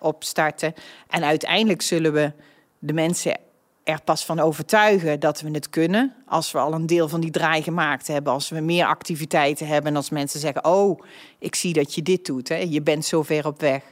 [0.00, 0.74] opstarten.
[1.08, 2.32] En uiteindelijk zullen we
[2.78, 3.38] de mensen
[3.84, 6.14] er pas van overtuigen dat we het kunnen.
[6.26, 8.32] Als we al een deel van die draai gemaakt hebben.
[8.32, 9.90] Als we meer activiteiten hebben.
[9.90, 11.00] En als mensen zeggen: Oh,
[11.38, 12.48] ik zie dat je dit doet.
[12.48, 12.56] Hè.
[12.56, 13.82] Je bent zo ver op weg.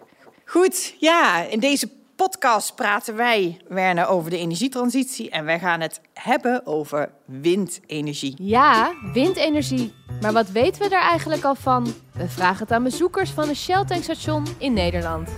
[0.45, 1.91] Goed, ja, in deze
[2.25, 5.31] podcast praten wij, Werner, over de energietransitie.
[5.31, 8.35] En wij gaan het hebben over windenergie.
[8.39, 9.95] Ja, windenergie.
[10.21, 11.95] Maar wat weten we daar eigenlijk al van?
[12.13, 15.31] We vragen het aan bezoekers van een Shell-tankstation in Nederland.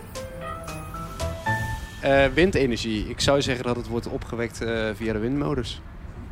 [2.05, 3.09] Uh, windenergie.
[3.09, 5.81] Ik zou zeggen dat het wordt opgewekt uh, via de windmolens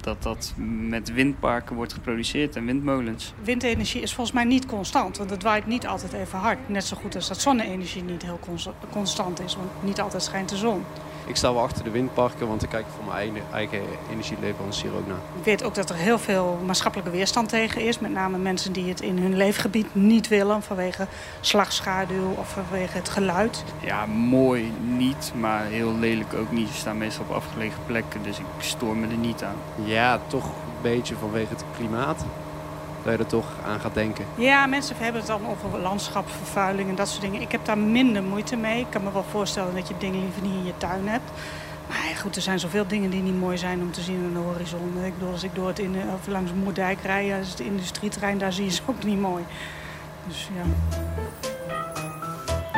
[0.03, 0.55] dat dat
[0.89, 3.33] met windparken wordt geproduceerd en windmolens.
[3.43, 6.69] Windenergie is volgens mij niet constant, want het waait niet altijd even hard.
[6.69, 8.41] Net zo goed als dat zonne-energie niet heel
[8.91, 10.85] constant is, want niet altijd schijnt de zon.
[11.29, 15.07] Ik sta wel achter de windparken, want ik kijk voor mijn eigen, eigen energieleverancier ook
[15.07, 15.17] naar.
[15.39, 17.99] Ik weet ook dat er heel veel maatschappelijke weerstand tegen is.
[17.99, 21.07] Met name mensen die het in hun leefgebied niet willen vanwege
[21.41, 23.65] slagschaduw of vanwege het geluid.
[23.81, 26.69] Ja, mooi niet, maar heel lelijk ook niet.
[26.69, 29.57] Ze staan meestal op afgelegen plekken, dus ik stoor me er niet aan.
[29.85, 32.25] Ja, toch een beetje vanwege het klimaat
[33.09, 34.25] dat je er toch aan gaat denken.
[34.35, 37.41] Ja, mensen hebben het dan over landschapsvervuiling en dat soort dingen.
[37.41, 38.81] Ik heb daar minder moeite mee.
[38.81, 41.31] Ik kan me wel voorstellen dat je dingen liever niet in je tuin hebt.
[41.89, 44.39] Maar goed, er zijn zoveel dingen die niet mooi zijn om te zien aan de
[44.39, 45.05] horizon.
[45.05, 48.39] Ik bedoel, als ik door het in, of langs Moerdijk rijd, dat is het industrieterrein,
[48.39, 49.45] daar zie je ze ook niet mooi.
[50.27, 50.63] Dus ja.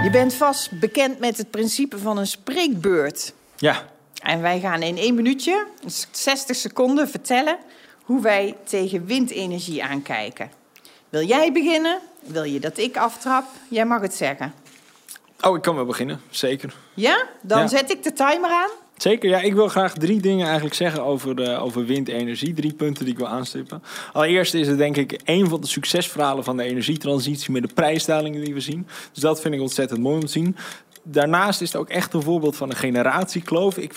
[0.02, 3.32] Je bent vast bekend met het principe van een spreekbeurt.
[3.56, 3.82] Ja.
[4.22, 5.66] En wij gaan in één minuutje,
[6.10, 7.58] 60 seconden, vertellen
[8.11, 10.51] hoe wij tegen windenergie aankijken.
[11.09, 11.99] Wil jij beginnen?
[12.20, 13.44] Wil je dat ik aftrap?
[13.68, 14.53] Jij mag het zeggen.
[15.40, 16.75] Oh, ik kan wel beginnen, zeker.
[16.94, 17.27] Ja?
[17.42, 18.70] Dan zet ik de timer aan.
[18.96, 19.40] Zeker, ja.
[19.40, 22.55] Ik wil graag drie dingen eigenlijk zeggen over, de, over windenergie.
[22.55, 23.83] Drie punten die ik wil aanstippen.
[24.12, 28.44] Allereerst is het denk ik een van de succesverhalen van de energietransitie met de prijsdalingen
[28.44, 28.87] die we zien.
[29.12, 30.57] Dus dat vind ik ontzettend mooi om te zien
[31.02, 33.78] daarnaast is het ook echt een voorbeeld van een generatiekloof.
[33.78, 33.94] Ik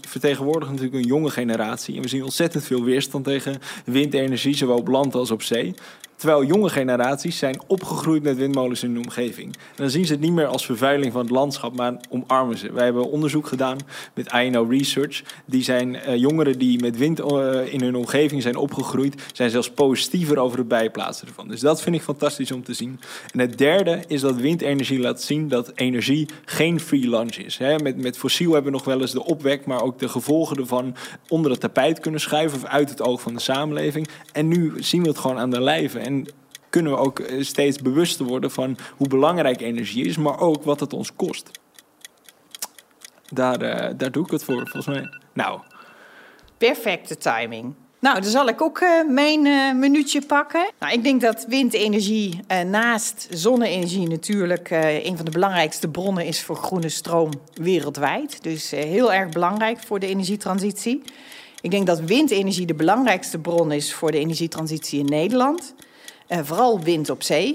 [0.00, 1.96] vertegenwoordig natuurlijk een jonge generatie.
[1.96, 5.74] En we zien ontzettend veel weerstand tegen windenergie, zowel op land als op zee.
[6.22, 9.46] Terwijl jonge generaties zijn opgegroeid met windmolens in de omgeving.
[9.54, 12.72] En dan zien ze het niet meer als vervuiling van het landschap, maar omarmen ze.
[12.72, 13.78] Wij hebben onderzoek gedaan
[14.14, 15.22] met INO Research.
[15.44, 19.70] Die zijn uh, jongeren die met wind uh, in hun omgeving zijn opgegroeid, zijn zelfs
[19.70, 21.48] positiever over het bijplaatsen ervan.
[21.48, 23.00] Dus dat vind ik fantastisch om te zien.
[23.32, 27.58] En het derde is dat windenergie laat zien dat energie geen free lunch is.
[27.58, 30.94] Met, met fossiel hebben we nog wel eens de opwek, maar ook de gevolgen ervan
[31.28, 34.08] onder het tapijt kunnen schuiven of uit het oog van de samenleving.
[34.32, 36.10] En nu zien we het gewoon aan de lijve.
[36.72, 40.80] Kunnen we ook eh, steeds bewuster worden van hoe belangrijk energie is, maar ook wat
[40.80, 41.50] het ons kost.
[43.28, 45.08] Daar, uh, daar doe ik het voor, volgens mij.
[45.32, 45.60] Nou.
[46.58, 47.74] Perfecte timing.
[48.00, 50.70] Nou, dan zal ik ook uh, mijn minuutje pakken.
[50.78, 54.70] Nou, ik denk dat windenergie naast zonne-energie natuurlijk
[55.02, 58.42] een van de belangrijkste bronnen is voor groene stroom wereldwijd.
[58.42, 61.02] Dus heel erg belangrijk voor de energietransitie.
[61.60, 65.74] Ik denk dat windenergie de belangrijkste bron is voor de energietransitie in Nederland.
[66.42, 67.54] Vooral wind op zee.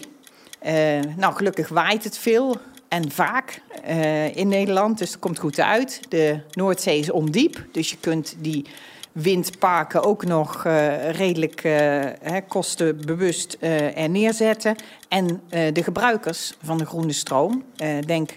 [1.18, 2.56] nou, gelukkig waait het veel
[2.88, 3.62] en vaak
[4.34, 6.02] in Nederland, dus het komt goed uit.
[6.10, 8.66] De Noordzee is ondiep, dus je kunt die
[9.12, 10.64] windparken ook nog
[11.12, 11.70] redelijk
[12.48, 14.76] kostenbewust er neerzetten.
[15.08, 17.64] En de gebruikers van de groene stroom,
[18.06, 18.32] denk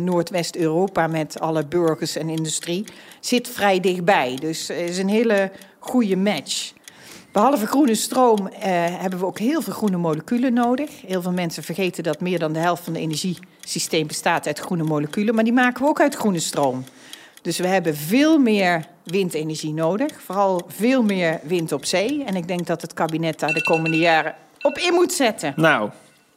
[0.00, 2.84] Noordwest-Europa met alle burgers en industrie,
[3.20, 4.36] zit vrij dichtbij.
[4.40, 6.72] Dus het is een hele goede match.
[7.36, 8.48] Behalve groene stroom
[8.98, 10.90] hebben we ook heel veel groene moleculen nodig.
[11.06, 14.82] Heel veel mensen vergeten dat meer dan de helft van het energiesysteem bestaat uit groene
[14.82, 16.84] moleculen, maar die maken we ook uit groene stroom.
[17.42, 20.20] Dus we hebben veel meer windenergie nodig.
[20.24, 22.24] Vooral veel meer wind op zee.
[22.24, 25.52] En ik denk dat het kabinet daar de komende jaren op in moet zetten.
[25.56, 25.90] Nou,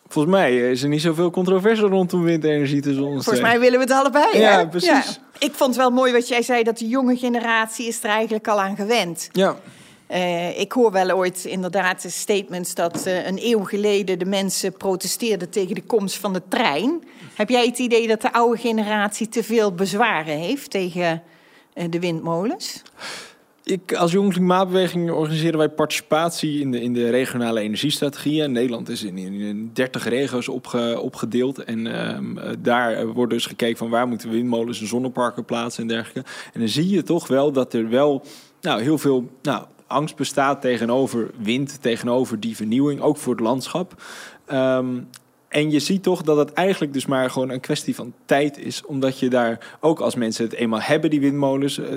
[0.07, 3.23] volgens mij is er niet zoveel controverse rondom windenergie tussen ons.
[3.23, 4.37] Volgens mij willen we het allebei.
[4.37, 4.89] Ja, precies.
[4.89, 5.03] Ja.
[5.37, 8.47] Ik vond het wel mooi wat jij zei, dat de jonge generatie is er eigenlijk
[8.47, 9.29] al aan gewend.
[9.31, 9.55] Ja.
[10.11, 15.49] Uh, ik hoor wel ooit inderdaad statements dat uh, een eeuw geleden de mensen protesteerden
[15.49, 17.03] tegen de komst van de trein.
[17.35, 21.23] Heb jij het idee dat de oude generatie te veel bezwaren heeft tegen
[21.75, 22.81] uh, de windmolens?
[23.63, 28.51] Ik, als Jong Klimaatbeweging organiseren wij participatie in de, in de regionale energiestrategieën.
[28.51, 31.63] Nederland is in, in 30 regio's opge, opgedeeld.
[31.63, 36.29] En uh, daar wordt dus gekeken van waar moeten windmolens en zonneparken plaatsen en dergelijke.
[36.53, 38.23] En dan zie je toch wel dat er wel
[38.61, 44.03] nou, heel veel nou, angst bestaat tegenover wind, tegenover die vernieuwing, ook voor het landschap.
[44.51, 45.07] Um,
[45.47, 48.85] en je ziet toch dat het eigenlijk dus maar gewoon een kwestie van tijd is.
[48.85, 51.95] Omdat je daar ook als mensen het eenmaal hebben, die windmolens, eh,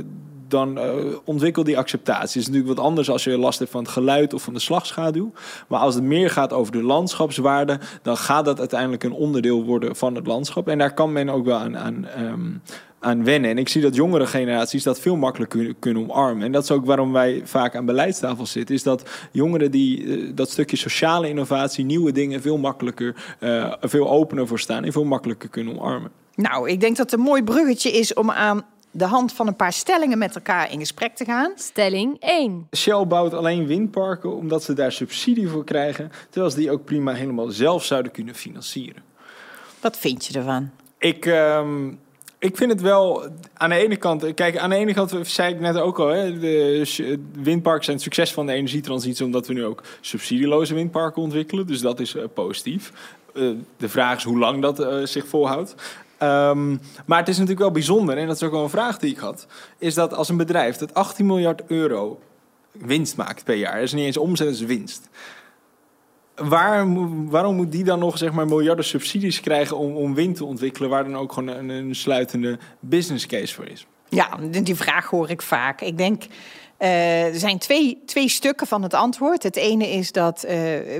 [0.52, 2.22] dan uh, ontwikkel die acceptatie.
[2.22, 4.60] Het is natuurlijk wat anders als je last hebt van het geluid of van de
[4.60, 5.32] slagschaduw.
[5.68, 9.96] Maar als het meer gaat over de landschapswaarde, dan gaat dat uiteindelijk een onderdeel worden
[9.96, 10.68] van het landschap.
[10.68, 12.62] En daar kan men ook wel aan, aan um,
[13.02, 13.50] aan wennen.
[13.50, 16.44] En ik zie dat jongere generaties dat veel makkelijker kunnen, omarmen.
[16.44, 18.74] En dat is ook waarom wij vaak aan beleidstafel zitten.
[18.74, 24.10] Is dat jongeren die uh, dat stukje sociale innovatie, nieuwe dingen veel makkelijker, uh, veel
[24.10, 26.10] opener voor staan en veel makkelijker kunnen omarmen.
[26.34, 29.72] Nou, ik denk dat een mooi bruggetje is om aan de hand van een paar
[29.72, 31.52] stellingen met elkaar in gesprek te gaan.
[31.56, 32.68] Stelling 1.
[32.76, 37.12] Shell bouwt alleen windparken omdat ze daar subsidie voor krijgen, terwijl ze die ook prima
[37.12, 39.02] helemaal zelf zouden kunnen financieren.
[39.80, 40.70] Wat vind je ervan?
[40.98, 41.98] Ik, um,
[42.38, 44.34] ik vind het wel aan de ene kant.
[44.34, 48.04] Kijk, aan de ene kant zei ik net ook al, hè, de windparken zijn het
[48.04, 51.66] succes van de energietransitie, omdat we nu ook subsidieloze windparken ontwikkelen.
[51.66, 52.92] Dus dat is uh, positief.
[53.34, 55.74] Uh, de vraag is hoe lang dat uh, zich volhoudt.
[56.22, 59.10] Um, maar het is natuurlijk wel bijzonder, en dat is ook wel een vraag die
[59.10, 59.46] ik had,
[59.78, 62.20] is dat als een bedrijf dat 18 miljard euro
[62.72, 65.08] winst maakt per jaar, is niet eens omzet, is winst
[66.34, 66.86] waar,
[67.28, 71.04] waarom moet die dan nog zeg maar, miljarden subsidies krijgen om, om te ontwikkelen, waar
[71.04, 73.86] dan ook gewoon een, een sluitende business case voor is?
[74.08, 75.80] Ja, die vraag hoor ik vaak.
[75.80, 76.22] Ik denk.
[76.82, 79.42] Uh, er zijn twee, twee stukken van het antwoord.
[79.42, 80.52] Het ene is dat uh,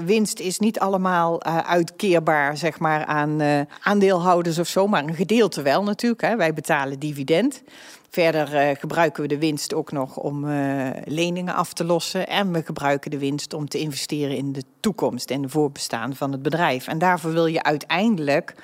[0.04, 5.62] winst is niet allemaal uh, uitkeerbaar zeg maar, aan aandeelhouders of zo, maar een gedeelte
[5.62, 6.22] wel natuurlijk.
[6.22, 6.36] Hè.
[6.36, 7.62] Wij betalen dividend.
[8.10, 10.46] Verder gebruiken we de winst ook nog om
[11.04, 12.28] leningen af te lossen.
[12.28, 16.32] En we gebruiken de winst om te investeren in de toekomst en de voorbestaan van
[16.32, 16.86] het bedrijf.
[16.88, 18.54] En daarvoor wil je uiteindelijk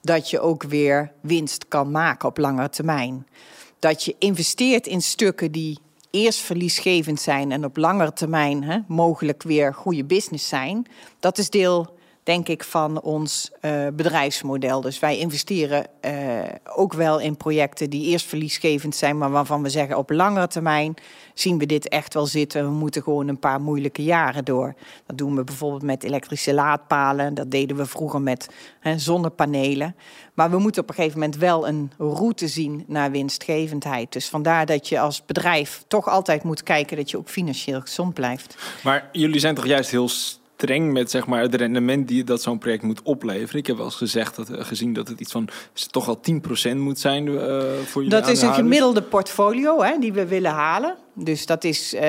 [0.00, 3.26] dat je ook weer winst kan maken op lange termijn.
[3.78, 5.78] Dat je investeert in stukken die
[6.10, 10.86] eerst verliesgevend zijn en op langere termijn hè, mogelijk weer goede business zijn.
[11.20, 14.80] Dat is deel denk ik, van ons uh, bedrijfsmodel.
[14.80, 16.12] Dus wij investeren uh,
[16.74, 20.94] ook wel in projecten die eerst verliesgevend zijn, maar waarvan we zeggen op langere termijn
[21.34, 22.64] zien we dit echt wel zitten.
[22.64, 24.74] We moeten gewoon een paar moeilijke jaren door.
[25.06, 27.34] Dat doen we bijvoorbeeld met elektrische laadpalen.
[27.34, 28.48] Dat deden we vroeger met
[28.80, 29.96] hè, zonnepanelen.
[30.34, 34.12] Maar we moeten op een gegeven moment wel een route zien naar winstgevendheid.
[34.12, 38.14] Dus vandaar dat je als bedrijf toch altijd moet kijken dat je ook financieel gezond
[38.14, 38.56] blijft.
[38.82, 40.08] Maar jullie zijn toch juist heel
[40.60, 43.60] streng met zeg maar, het rendement die dat zo'n project moet opleveren.
[43.60, 45.48] Ik heb wel eens gezegd dat, eh, gezien dat het iets van
[45.90, 47.40] toch al 10% moet zijn uh,
[47.84, 50.94] voor jullie Dat is een gemiddelde portfolio hè, die we willen halen.
[51.14, 52.00] Dus dat is uh,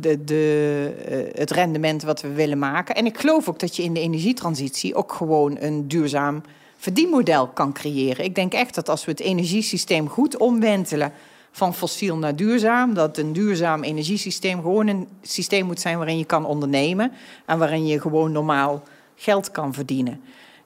[0.00, 2.94] de, de, het rendement wat we willen maken.
[2.94, 6.42] En ik geloof ook dat je in de energietransitie ook gewoon een duurzaam
[6.76, 8.24] verdienmodel kan creëren.
[8.24, 11.12] Ik denk echt dat als we het energiesysteem goed omwentelen
[11.52, 12.94] van fossiel naar duurzaam.
[12.94, 17.12] Dat een duurzaam energiesysteem gewoon een systeem moet zijn waarin je kan ondernemen
[17.46, 18.82] en waarin je gewoon normaal
[19.16, 20.20] geld kan verdienen.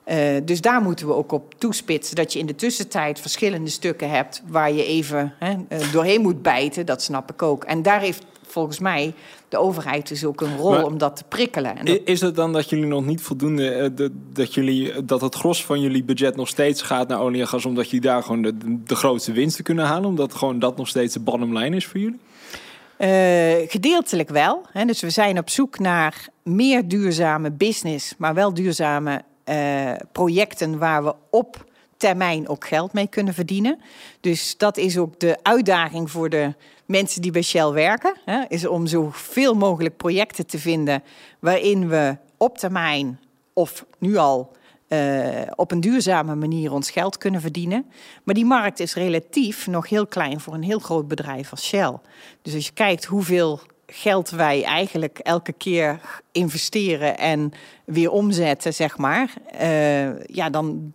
[0.07, 2.15] Uh, dus daar moeten we ook op toespitsen.
[2.15, 6.41] Dat je in de tussentijd verschillende stukken hebt waar je even hè, uh, doorheen moet
[6.41, 6.85] bijten.
[6.85, 7.63] Dat snap ik ook.
[7.63, 9.13] En daar heeft volgens mij
[9.49, 11.77] de overheid dus ook een rol maar, om dat te prikkelen.
[11.77, 11.99] En dat...
[12.05, 15.65] Is het dan dat jullie nog niet voldoende, uh, de, dat, jullie, dat het gros
[15.65, 18.53] van jullie budget nog steeds gaat naar olie en gas, omdat jullie daar gewoon de,
[18.83, 20.09] de grootste winsten kunnen halen?
[20.09, 22.19] Omdat gewoon dat nog steeds de bottom line is voor jullie?
[22.99, 24.65] Uh, gedeeltelijk wel.
[24.71, 24.85] Hè.
[24.85, 31.03] Dus we zijn op zoek naar meer duurzame business, maar wel duurzame uh, projecten waar
[31.03, 31.65] we op
[31.97, 33.79] termijn ook geld mee kunnen verdienen.
[34.19, 36.53] Dus dat is ook de uitdaging voor de
[36.85, 38.17] mensen die bij Shell werken.
[38.25, 41.03] Hè, is om zoveel mogelijk projecten te vinden
[41.39, 43.19] waarin we op termijn
[43.53, 44.55] of nu al
[44.87, 47.85] uh, op een duurzame manier ons geld kunnen verdienen.
[48.23, 51.95] Maar die markt is relatief nog heel klein voor een heel groot bedrijf als Shell.
[52.41, 55.99] Dus als je kijkt hoeveel geld wij eigenlijk elke keer
[56.31, 57.51] investeren en
[57.85, 60.93] weer omzetten, zeg maar, uh, ja, dan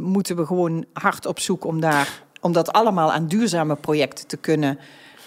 [0.00, 4.36] moeten we gewoon hard op zoek om daar om dat allemaal aan duurzame projecten te
[4.36, 4.78] kunnen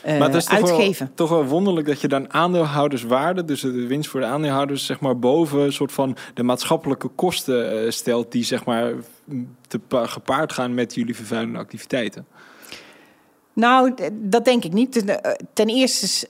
[0.06, 1.06] uh, maar het is toch uitgeven.
[1.06, 5.00] Wel, toch wel wonderlijk dat je dan aandeelhouderswaarde, dus de winst voor de aandeelhouders, zeg
[5.00, 8.94] maar boven een soort van de maatschappelijke kosten uh, stelt, die zeg maar
[9.68, 12.26] te gepaard gaan met jullie vervuilende activiteiten.
[13.54, 15.18] Nou, dat denk ik niet.
[15.54, 16.26] Ten eerste is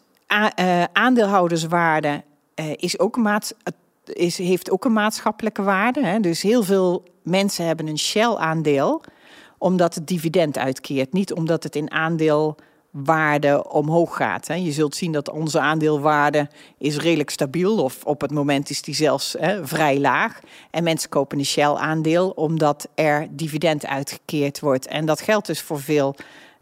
[0.93, 2.23] aandeelhouderswaarde
[2.75, 3.55] is ook een maat,
[4.05, 6.05] is, heeft ook een maatschappelijke waarde.
[6.05, 6.19] Hè?
[6.19, 9.03] Dus heel veel mensen hebben een Shell-aandeel
[9.57, 12.55] omdat het dividend uitkeert, niet omdat het in aandeel
[12.91, 14.47] waarde omhoog gaat.
[14.47, 18.95] Je zult zien dat onze aandeelwaarde is redelijk stabiel of op het moment is die
[18.95, 20.39] zelfs vrij laag.
[20.71, 24.87] En mensen kopen een Shell-aandeel omdat er dividend uitgekeerd wordt.
[24.87, 26.15] En dat geldt dus voor veel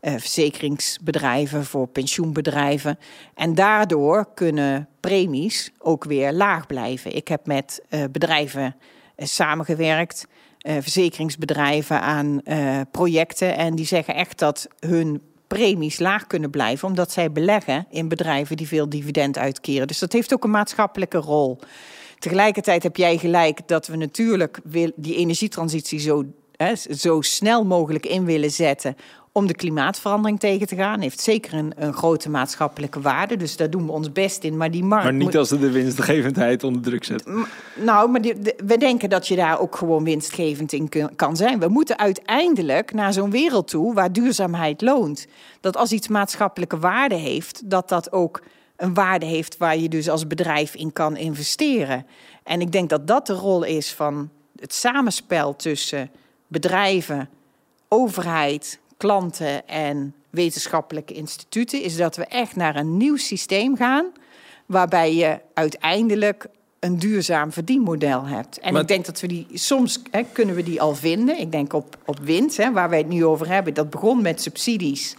[0.03, 2.99] uh, verzekeringsbedrijven, voor pensioenbedrijven.
[3.33, 7.15] En daardoor kunnen premies ook weer laag blijven.
[7.15, 8.75] Ik heb met uh, bedrijven
[9.17, 10.27] uh, samengewerkt.
[10.63, 13.57] Uh, verzekeringsbedrijven aan uh, projecten.
[13.57, 18.57] En die zeggen echt dat hun premies laag kunnen blijven, omdat zij beleggen in bedrijven
[18.57, 19.87] die veel dividend uitkeren.
[19.87, 21.59] Dus dat heeft ook een maatschappelijke rol.
[22.19, 24.59] Tegelijkertijd heb jij gelijk dat we natuurlijk
[24.95, 26.23] die energietransitie zo,
[26.55, 28.95] hè, zo snel mogelijk in willen zetten
[29.35, 30.99] om de klimaatverandering tegen te gaan.
[30.99, 33.37] Heeft zeker een, een, grote maatschappelijke waarde.
[33.37, 34.57] Dus daar doen we ons best in.
[34.57, 35.03] Maar die markt.
[35.03, 35.35] Maar niet moet...
[35.35, 37.25] als ze de winstgevendheid onder druk zet.
[37.75, 41.35] Nou, maar die, de, we denken dat je daar ook gewoon winstgevend in kun, kan
[41.35, 41.59] zijn.
[41.59, 45.27] We moeten uiteindelijk naar zo'n wereld toe waar duurzaamheid loont.
[45.59, 48.41] Dat als iets maatschappelijke waarde heeft, dat dat ook
[48.75, 52.05] een waarde heeft waar je dus als bedrijf in kan investeren.
[52.43, 56.09] En ik denk dat dat de rol is van het samenspel tussen
[56.47, 57.29] bedrijven,
[57.87, 64.05] overheid, klanten en wetenschappelijke instituten, is dat we echt naar een nieuw systeem gaan,
[64.65, 66.45] waarbij je uiteindelijk
[66.79, 68.59] een duurzaam verdienmodel hebt.
[68.59, 68.81] En maar...
[68.81, 71.39] ik denk dat we die soms hè, kunnen we die al vinden.
[71.39, 74.41] Ik denk op, op wind, hè, waar wij het nu over hebben, dat begon met
[74.41, 75.15] subsidies.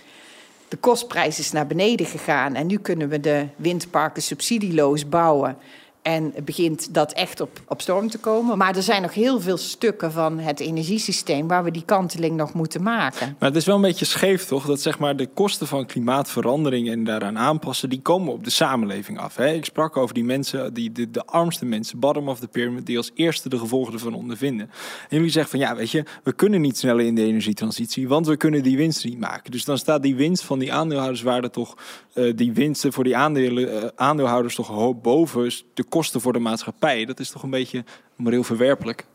[0.68, 5.56] De kostprijs is naar beneden gegaan en nu kunnen we de windparken subsidieloos bouwen.
[6.04, 8.58] En begint dat echt op, op storm te komen.
[8.58, 12.52] Maar er zijn nog heel veel stukken van het energiesysteem waar we die kanteling nog
[12.52, 13.36] moeten maken.
[13.38, 14.66] Maar het is wel een beetje scheef, toch?
[14.66, 19.18] Dat zeg maar de kosten van klimaatverandering en daaraan aanpassen, die komen op de samenleving
[19.18, 19.36] af.
[19.36, 19.52] Hè?
[19.52, 22.96] Ik sprak over die mensen, die, de, de armste mensen, bottom of the pyramid, die
[22.96, 24.70] als eerste de gevolgen ervan ondervinden.
[25.08, 28.26] En jullie zeggen van ja, weet je, we kunnen niet sneller in de energietransitie, want
[28.26, 29.50] we kunnen die winst niet maken.
[29.50, 31.76] Dus dan staat die winst van die aandeelhouderswaarde toch,
[32.14, 36.38] uh, die winsten voor die aandelen, uh, aandeelhouders toch hoog boven de kosten voor de
[36.38, 37.04] maatschappij.
[37.04, 37.84] Dat is toch een beetje
[38.16, 39.06] moreel verwerpelijk.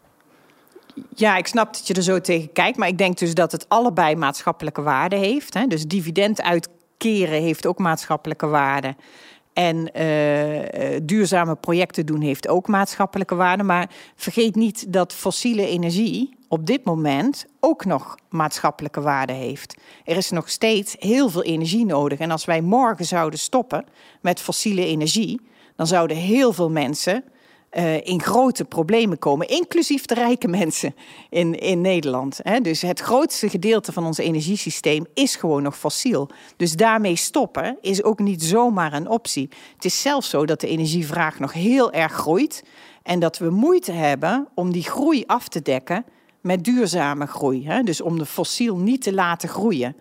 [1.15, 2.78] Ja, ik snap dat je er zo tegen kijkt.
[2.78, 5.54] Maar ik denk dus dat het allebei maatschappelijke waarde heeft.
[5.54, 5.68] Hè?
[5.68, 8.96] Dus dividend uitkeren heeft ook maatschappelijke waarde.
[9.54, 13.63] En uh, duurzame projecten doen heeft ook maatschappelijke waarde.
[13.63, 19.76] Maar vergeet niet dat fossiele energie op dit moment ook nog maatschappelijke waarde heeft.
[20.04, 22.20] Er is nog steeds heel veel energie nodig.
[22.20, 23.86] En als wij morgen zouden stoppen
[24.22, 25.48] met fossiele energie,
[25.80, 27.24] dan zouden heel veel mensen
[27.72, 30.96] uh, in grote problemen komen, inclusief de rijke mensen
[31.30, 32.39] in, in Nederland.
[32.44, 32.60] Hè.
[32.60, 36.30] Dus het grootste gedeelte van ons energiesysteem is gewoon nog fossiel.
[36.58, 39.50] Dus daarmee stoppen is ook niet zomaar een optie.
[39.76, 42.63] Het is zelfs zo dat de energievraag nog heel erg groeit.
[43.04, 46.06] En dat we moeite hebben om die groei af te dekken
[46.42, 47.68] met duurzame groei.
[47.68, 47.84] Hè?
[47.84, 49.96] Dus om de fossiel niet te laten groeien.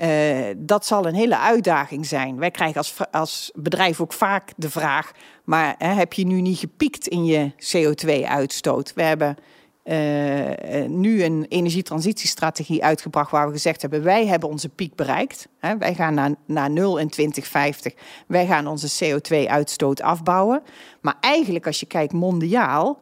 [0.00, 2.38] Uh, dat zal een hele uitdaging zijn.
[2.38, 5.12] Wij krijgen als, als bedrijf ook vaak de vraag:
[5.44, 8.92] maar hè, heb je nu niet gepiekt in je CO2-uitstoot?
[8.94, 9.36] We hebben
[9.84, 15.48] uh, nu een energietransitiestrategie uitgebracht waar we gezegd hebben: wij hebben onze piek bereikt.
[15.58, 17.94] Hè, wij gaan naar, naar nul in 2050.
[18.26, 20.62] Wij gaan onze CO2-uitstoot afbouwen.
[21.00, 22.98] Maar eigenlijk, als je kijkt mondiaal,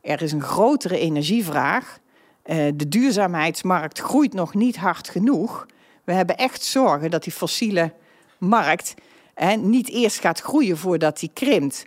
[0.00, 1.98] er is een grotere energievraag.
[2.74, 5.66] De duurzaamheidsmarkt groeit nog niet hard genoeg.
[6.10, 7.92] We hebben echt zorgen dat die fossiele
[8.38, 8.94] markt
[9.34, 11.86] hè, niet eerst gaat groeien voordat die krimpt.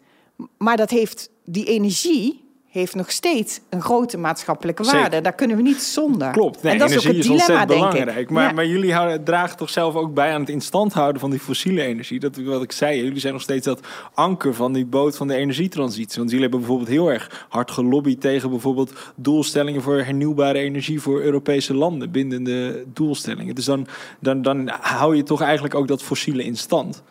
[0.57, 2.42] Maar dat heeft die energie
[2.73, 4.99] heeft nog steeds een grote maatschappelijke waarde.
[5.03, 5.21] Zeker.
[5.23, 6.31] Daar kunnen we niet zonder.
[6.31, 8.17] Klopt, nee, en dat is ook het is dilemma, denk belangrijk.
[8.17, 8.29] ik.
[8.29, 8.51] Maar, Ja.
[8.51, 11.81] maar jullie houden, dragen toch zelf ook bij aan het instand houden van die fossiele
[11.81, 12.19] energie.
[12.19, 13.79] Dat wat ik zei, jullie zijn nog steeds dat
[14.13, 16.17] anker van die boot van de energietransitie.
[16.17, 21.21] Want jullie hebben bijvoorbeeld heel erg hard gelobbyd tegen bijvoorbeeld doelstellingen voor hernieuwbare energie voor
[21.21, 23.55] Europese landen, bindende doelstellingen.
[23.55, 23.87] Dus dan,
[24.19, 27.03] dan, dan hou je toch eigenlijk ook dat fossiele in stand.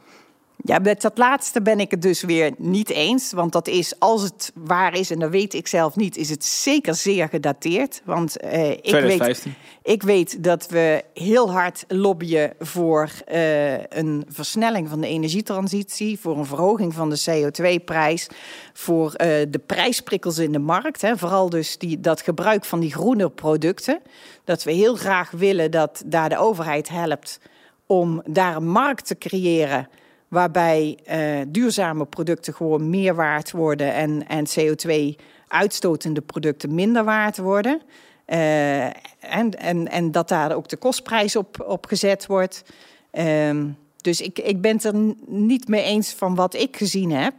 [0.64, 3.32] Ja, met dat laatste ben ik het dus weer niet eens.
[3.32, 6.44] Want dat is, als het waar is, en dat weet ik zelf niet, is het
[6.44, 8.02] zeker zeer gedateerd.
[8.04, 9.54] Want eh, ik, weet, 2015.
[9.82, 16.38] ik weet dat we heel hard lobbyen voor eh, een versnelling van de energietransitie, voor
[16.38, 18.28] een verhoging van de CO2-prijs,
[18.72, 21.00] voor eh, de prijsprikkels in de markt.
[21.00, 24.00] Hè, vooral dus die, dat gebruik van die groene producten.
[24.44, 27.40] Dat we heel graag willen dat daar de overheid helpt
[27.86, 29.88] om daar een markt te creëren
[30.32, 37.82] waarbij eh, duurzame producten gewoon meer waard worden en, en CO2-uitstotende producten minder waard worden.
[38.24, 42.62] Eh, en, en, en dat daar ook de kostprijs op, op gezet wordt.
[43.10, 43.66] Ehm,
[43.96, 44.94] dus ik, ik ben het er
[45.26, 47.34] niet mee eens van wat ik gezien heb.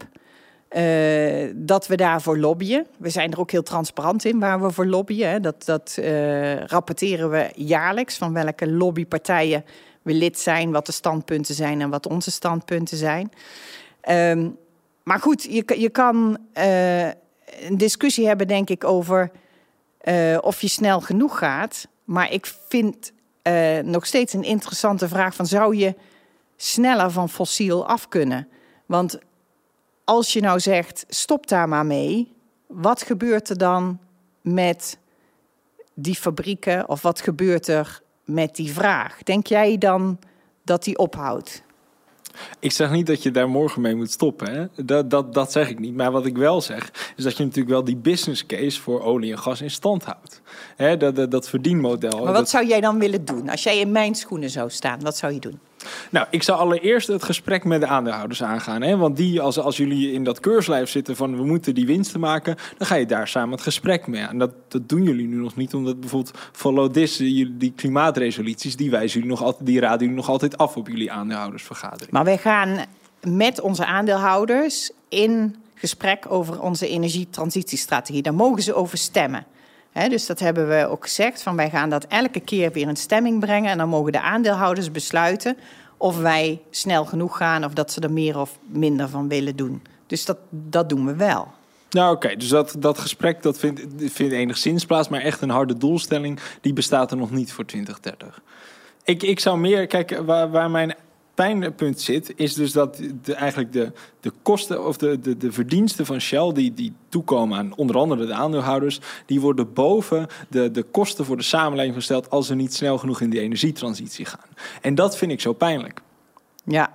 [0.67, 2.85] eh, dat we daarvoor lobbyen.
[2.97, 5.29] We zijn er ook heel transparant in waar we voor lobbyen.
[5.29, 5.39] Hè.
[5.39, 5.99] Dat, dat
[6.65, 9.63] rapporteren we jaarlijks van welke lobbypartijen
[10.03, 13.31] we lid zijn, wat de standpunten zijn en wat onze standpunten zijn.
[14.01, 14.49] Ehm,
[15.03, 19.31] maar goed, je, je kan eh, een discussie hebben, denk ik, over
[19.97, 21.87] eh, of je snel genoeg gaat.
[22.03, 23.11] Maar ik vind
[23.41, 25.95] eh, nog steeds een interessante vraag van zou je
[26.55, 28.47] sneller van fossiel af kunnen?
[28.85, 29.19] Want
[30.03, 32.33] als je nou zegt, stop daar maar mee,
[32.67, 33.99] wat gebeurt er dan
[34.41, 34.97] met
[35.93, 39.23] die fabrieken of wat gebeurt er met die vraag?
[39.23, 40.19] Denk jij dan
[40.63, 41.63] dat die ophoudt?
[42.59, 44.53] Ik zeg niet dat je daar morgen mee moet stoppen.
[44.53, 44.85] Hè?
[44.85, 45.95] Dat, dat, dat zeg ik niet.
[45.95, 49.31] Maar wat ik wel zeg, is dat je natuurlijk wel die business case voor olie
[49.31, 50.41] en gas in stand houdt.
[50.75, 50.97] Hè?
[50.97, 52.11] Dat, dat, dat verdienmodel.
[52.11, 53.49] Maar wat dat- zou jij dan willen doen?
[53.49, 55.59] Als jij in mijn schoenen zou staan, wat zou je doen?
[56.09, 58.81] Nou, ik zou allereerst het gesprek met de aandeelhouders aangaan.
[58.81, 58.97] Hè?
[58.97, 62.55] Want die, als, als jullie in dat keurslijf zitten van we moeten die winsten maken,
[62.77, 64.37] dan ga je daar samen het gesprek mee aan.
[64.37, 69.19] Dat, dat doen jullie nu nog niet, omdat bijvoorbeeld follow this, die, klimaatresoluties, die wijzen
[69.19, 72.11] jullie nog altijd, die raden jullie nog altijd af op jullie aandeelhoudersvergadering.
[72.11, 72.85] Maar wij gaan
[73.21, 78.21] met onze aandeelhouders in gesprek over onze energietransitiestrategie.
[78.21, 79.45] Daar mogen ze over stemmen.
[79.93, 81.43] Dus dat hebben we ook gezegd.
[81.43, 83.71] Van wij gaan dat elke keer weer in stemming brengen.
[83.71, 85.57] En dan mogen de aandeelhouders besluiten
[85.97, 89.81] of wij snel genoeg gaan of dat ze er meer of minder van willen doen.
[90.07, 91.47] Dus dat, dat doen we wel.
[91.89, 95.77] Nou oké, dus dat, dat gesprek dat vindt, vindt enigszins plaats, maar echt een harde
[95.77, 98.41] doelstelling, die bestaat er nog niet voor 2030.
[99.03, 100.95] Ik, ik zou meer, kijk, waar, waar mijn
[101.33, 106.19] pijnpunt zit, is dus dat eigenlijk de, de kosten of de, de, de verdiensten van
[106.19, 111.25] Shell, die, die toekomen aan onder andere de aandeelhouders, die worden boven de, de kosten
[111.25, 114.49] voor de samenleving gesteld als ze niet snel genoeg in die energietransitie gaan.
[114.81, 116.01] En dat vind ik zo pijnlijk.
[116.65, 116.91] Ja,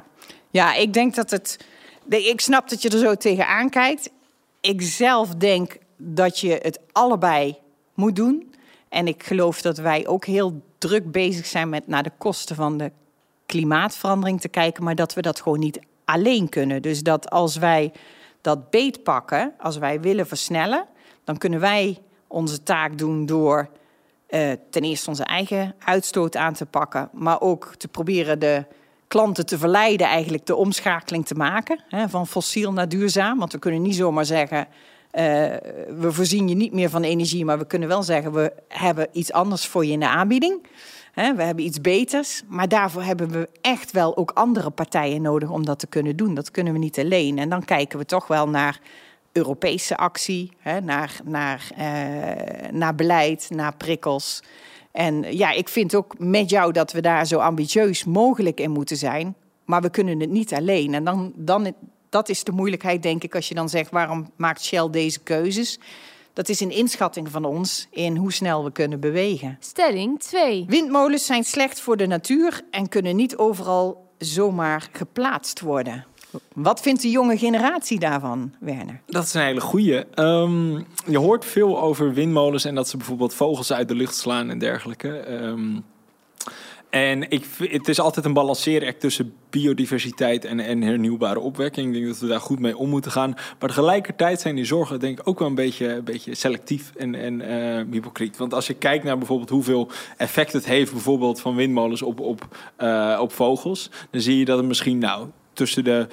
[0.51, 1.67] ja ik denk dat het.
[2.09, 4.11] Ik snap dat je er zo tegenaan kijkt.
[4.61, 7.57] Ik zelf denk dat je het allebei
[7.95, 8.55] moet doen.
[8.89, 12.79] En ik geloof dat wij ook heel druk bezig zijn met naar de kosten van
[12.79, 12.93] de
[13.49, 16.83] klimaatverandering te kijken, maar dat we dat gewoon niet alleen kunnen.
[16.83, 17.93] Dus dat als wij
[18.41, 20.87] dat beet pakken, als wij willen versnellen,
[21.25, 23.69] dan kunnen wij onze taak doen door
[24.27, 28.65] eh, ten eerste onze eigen uitstoot aan te pakken, maar ook te proberen de
[29.09, 33.39] klanten te verleiden eigenlijk de omschakeling te maken hè, van fossiel naar duurzaam.
[33.39, 34.69] Want we kunnen niet zomaar zeggen,
[35.11, 35.25] eh,
[35.99, 39.33] we voorzien je niet meer van energie, maar we kunnen wel zeggen, we hebben iets
[39.33, 40.67] anders voor je in de aanbieding.
[41.19, 45.65] We hebben iets beters, maar daarvoor hebben we echt wel ook andere partijen nodig om
[45.65, 46.35] dat te kunnen doen.
[46.35, 47.39] Dat kunnen we niet alleen.
[47.39, 48.81] En dan kijken we toch wel naar
[49.33, 50.53] Europese actie,
[50.83, 54.43] naar, naar, eh, naar beleid, naar prikkels.
[54.93, 58.97] En ja, ik vind ook met jou dat we daar zo ambitieus mogelijk in moeten
[58.97, 59.35] zijn.
[59.65, 60.95] Maar we kunnen het niet alleen.
[60.95, 61.75] En dan, dan
[62.09, 65.79] dat is de moeilijkheid, denk ik, als je dan zegt waarom maakt Shell deze keuzes.
[66.39, 69.57] Dat is een inschatting van ons in hoe snel we kunnen bewegen.
[69.61, 70.65] Stelling 2.
[70.69, 76.07] Windmolens zijn slecht voor de natuur en kunnen niet overal zomaar geplaatst worden.
[76.55, 79.01] Wat vindt de jonge generatie daarvan, Werner?
[79.07, 80.05] Dat is een hele goeie.
[80.15, 80.75] Ehm,
[81.07, 84.59] je hoort veel over windmolens en dat ze bijvoorbeeld vogels uit de lucht slaan en
[84.59, 85.19] dergelijke.
[85.19, 85.81] Ehm,
[86.91, 91.87] en ik, het is altijd een balanceeract tussen biodiversiteit en, en hernieuwbare opwekking.
[91.87, 93.35] Ik denk dat we daar goed mee om moeten gaan.
[93.59, 97.15] Maar tegelijkertijd zijn die zorgen denk ik ook wel een beetje, een beetje selectief en,
[97.15, 98.37] en uh, hypocriet.
[98.37, 102.57] Want als je kijkt naar bijvoorbeeld hoeveel effect het heeft bijvoorbeeld van windmolens op, op,
[102.79, 103.91] uh, op vogels.
[104.11, 106.07] Dan zie je dat het misschien nou tussen de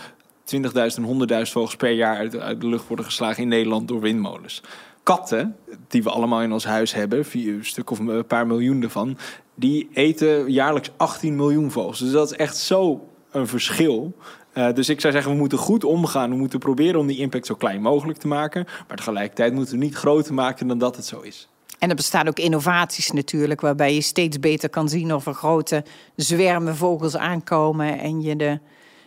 [0.55, 4.01] 20.000 en 100.000 vogels per jaar uit, uit de lucht worden geslagen in Nederland door
[4.01, 4.61] windmolens
[5.03, 5.55] katten,
[5.87, 9.17] die we allemaal in ons huis hebben, vier stuk of een paar miljoen ervan,
[9.55, 11.99] die eten jaarlijks 18 miljoen vogels.
[11.99, 14.13] Dus dat is echt zo een verschil.
[14.53, 16.29] Uh, dus ik zou zeggen, we moeten goed omgaan.
[16.29, 18.65] We moeten proberen om die impact zo klein mogelijk te maken.
[18.87, 21.49] Maar tegelijkertijd moeten we niet groter maken dan dat het zo is.
[21.79, 25.83] En er bestaan ook innovaties natuurlijk, waarbij je steeds beter kan zien of er grote
[26.15, 28.59] zwermen vogels aankomen en je de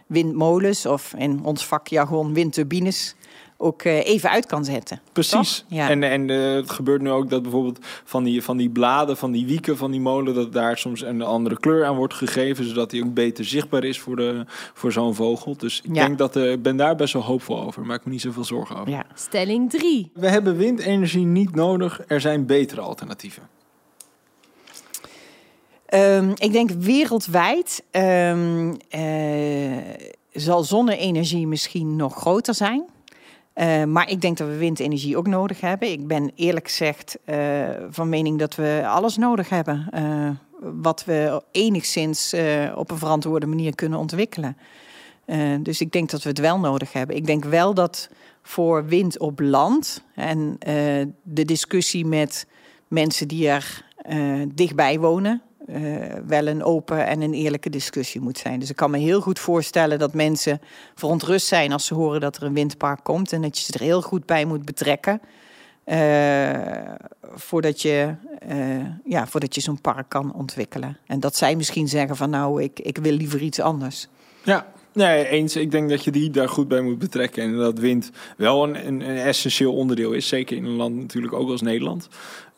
[0.07, 3.14] windmolens, of in ons vakjargon windturbines,
[3.61, 5.00] ook eh, even uit kan zetten.
[5.12, 5.64] Precies.
[5.68, 5.90] Ja.
[5.90, 9.30] En, en uh, het gebeurt nu ook dat bijvoorbeeld van die, van die bladen, van
[9.30, 12.90] die wieken van die molen, dat daar soms een andere kleur aan wordt gegeven, zodat
[12.90, 14.44] die ook beter zichtbaar is voor, de,
[14.74, 15.56] voor zo'n vogel.
[15.56, 17.86] Dus ik denk dat uh, ben daar best wel hoopvol over.
[17.86, 18.90] Maak me niet zoveel zorgen over.
[18.90, 19.06] Ja.
[19.14, 20.11] Stelling 3.
[20.14, 22.00] We hebben windenergie niet nodig.
[22.06, 23.48] Er zijn betere alternatieven.
[25.94, 28.76] Um, ik denk wereldwijd um,
[30.32, 32.84] zal zonne-energie misschien nog groter zijn.
[33.59, 35.90] Uh, maar ik denk dat we windenergie ook nodig hebben.
[35.90, 39.88] Ik ben eerlijk gezegd uh, van mening dat we alles nodig hebben.
[39.94, 40.30] Uh,
[40.82, 42.34] wat we enigszins
[42.74, 44.56] op een verantwoorde manier kunnen ontwikkelen.
[45.61, 47.16] dus ik denk dat we het wel nodig hebben.
[47.16, 48.11] Ik denk wel dat
[48.42, 50.59] voor wind op land en
[51.22, 52.46] de discussie met
[52.88, 53.84] mensen die er
[54.54, 55.96] dichtbij wonen, uh,
[56.26, 58.60] wel een open en een eerlijke discussie moet zijn.
[58.60, 60.60] Dus ik kan me heel goed voorstellen dat mensen
[60.94, 63.84] verontrust zijn als ze horen dat er een windpark komt en dat je ze er
[63.84, 65.20] heel goed bij moet betrekken.
[65.84, 66.50] Uh,
[67.34, 68.14] voordat je,
[68.48, 70.98] uh, ja, voordat je zo'n park kan ontwikkelen.
[71.06, 74.08] En dat zij misschien zeggen van nou, ik, ik wil liever iets anders.
[74.42, 74.66] Ja,
[74.98, 75.56] Nee, eens.
[75.56, 77.42] Ik denk dat je die daar goed bij moet betrekken.
[77.42, 80.28] En dat wind wel een, een essentieel onderdeel is.
[80.28, 82.08] Zeker in een land natuurlijk ook als Nederland.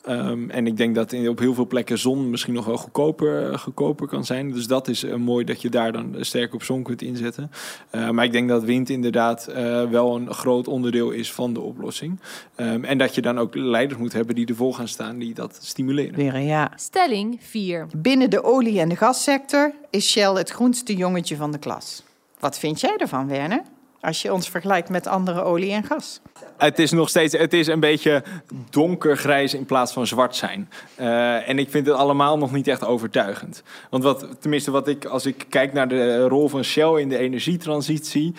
[0.09, 3.51] Um, en ik denk dat in, op heel veel plekken zon misschien nog wel goedkoper,
[3.51, 4.53] uh, goedkoper kan zijn.
[4.53, 7.51] Dus dat is uh, mooi dat je daar dan sterk op zon kunt inzetten.
[7.93, 9.49] Uh, maar ik denk dat wind inderdaad
[9.91, 12.21] wel een groot onderdeel is van de oplossing.
[12.57, 15.59] Um, en dat je dan ook leiders moet hebben die ervoor gaan staan, die dat
[15.63, 16.15] stimuleren.
[16.15, 16.73] Weer, ja.
[16.77, 17.87] Stelling 4.
[17.97, 22.03] Binnen de olie- en de gassector is Shell het groenste jongetje van de klas.
[22.39, 23.63] Wat vind jij ervan, Werner?
[24.01, 26.21] Als je ons vergelijkt met andere olie en gas.
[26.57, 28.23] Het is nog steeds, het is een beetje
[28.71, 30.69] donkergrijs in plaats van zwart zijn.
[31.01, 33.63] Uh, en ik vind het allemaal nog niet echt overtuigend.
[33.91, 37.19] Want wat, tenminste, wat ik, als ik kijk naar de rol van Shell in de
[37.19, 38.35] energietransitie.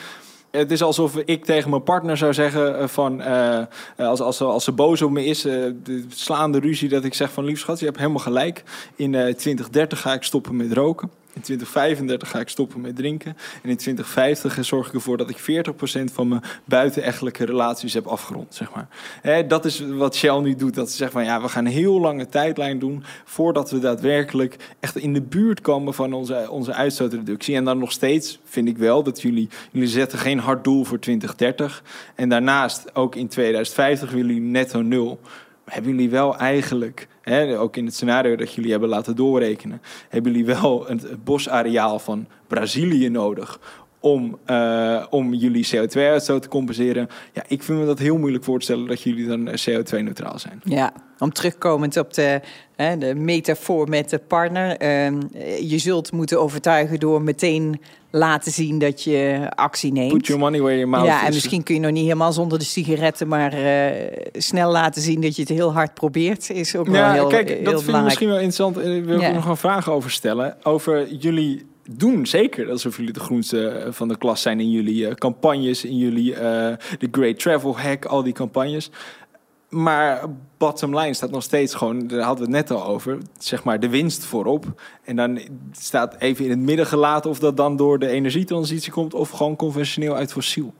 [0.51, 3.63] Het is alsof ik tegen mijn partner zou zeggen eh, van uh,
[3.97, 5.53] als, als, als ze boos op me is, uh,
[5.83, 8.63] de slaande ruzie, dat ik zeg van lief schat, je hebt helemaal gelijk.
[8.95, 11.20] In 2030 ga ik stoppen met roken.
[11.33, 13.37] In 2035 ga ik stoppen met drinken.
[13.63, 18.55] En in 2050 zorg ik ervoor dat ik 40% van mijn buitenechtelijke relaties heb afgerond.
[18.55, 18.87] Zeg maar.
[19.47, 20.75] Dat is wat Shell nu doet.
[20.75, 24.55] Dat ze zeggen van ja, we gaan een heel lange tijdlijn doen voordat we daadwerkelijk
[24.79, 27.55] echt in de buurt komen van onze, onze uitstootreductie.
[27.55, 30.99] En dan nog steeds vind ik wel dat jullie, jullie zetten geen hard doel voor
[30.99, 31.83] 2030.
[32.15, 35.19] En daarnaast ook in 2050 willen jullie netto nul
[35.71, 40.31] hebben jullie wel eigenlijk, hè, ook in het scenario dat jullie hebben laten doorrekenen, hebben
[40.31, 43.59] jullie wel het bosareaal van Brazilië nodig
[44.01, 47.07] om, uh, om jullie CO2-uitstoot te compenseren.
[47.33, 50.61] Ja, ik vind me dat heel moeilijk voor te stellen dat jullie dan CO2-neutraal zijn.
[50.63, 52.41] Ja, om terugkomend op de,
[52.75, 54.81] hè, de metafoor met de partner.
[54.81, 57.81] Uh, je zult moeten overtuigen door meteen
[58.11, 60.13] laten zien dat je actie neemt.
[60.13, 62.59] Put your money where your mouth ja, en misschien kun je nog niet helemaal zonder
[62.59, 63.87] de sigaretten, maar uh,
[64.33, 66.49] snel laten zien dat je het heel hard probeert.
[66.49, 68.75] Is ook ja, wel heel, kijk, heel dat vind ik misschien wel interessant.
[68.75, 69.31] Daar wil ik Ja.
[69.31, 70.57] nog een vraag over stellen.
[70.63, 75.13] Over jullie doen zeker alsof jullie de groenste van de klas zijn in jullie eh,
[75.13, 78.89] campagnes, in jullie eh, de Great Travel Hack, al die campagnes.
[79.69, 80.25] Maar
[80.57, 83.79] bottom line staat nog steeds gewoon, daar hadden we het net al over, zeg maar
[83.79, 84.81] de winst voorop.
[85.03, 85.39] En dan
[85.71, 89.55] staat even in het midden gelaten of dat dan door de energietransitie komt of gewoon
[89.55, 90.73] conventioneel uit fossiel.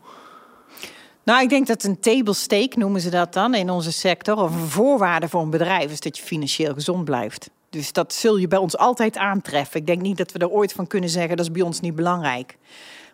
[1.24, 4.54] Nou, ik denk dat een table stake, noemen ze dat dan in onze sector, of
[4.54, 7.50] een voorwaarde voor een bedrijf is dat je financieel gezond blijft.
[7.72, 9.80] Dus dat zul je bij ons altijd aantreffen.
[9.80, 11.96] Ik denk niet dat we er ooit van kunnen zeggen dat is bij ons niet
[11.96, 12.58] belangrijk.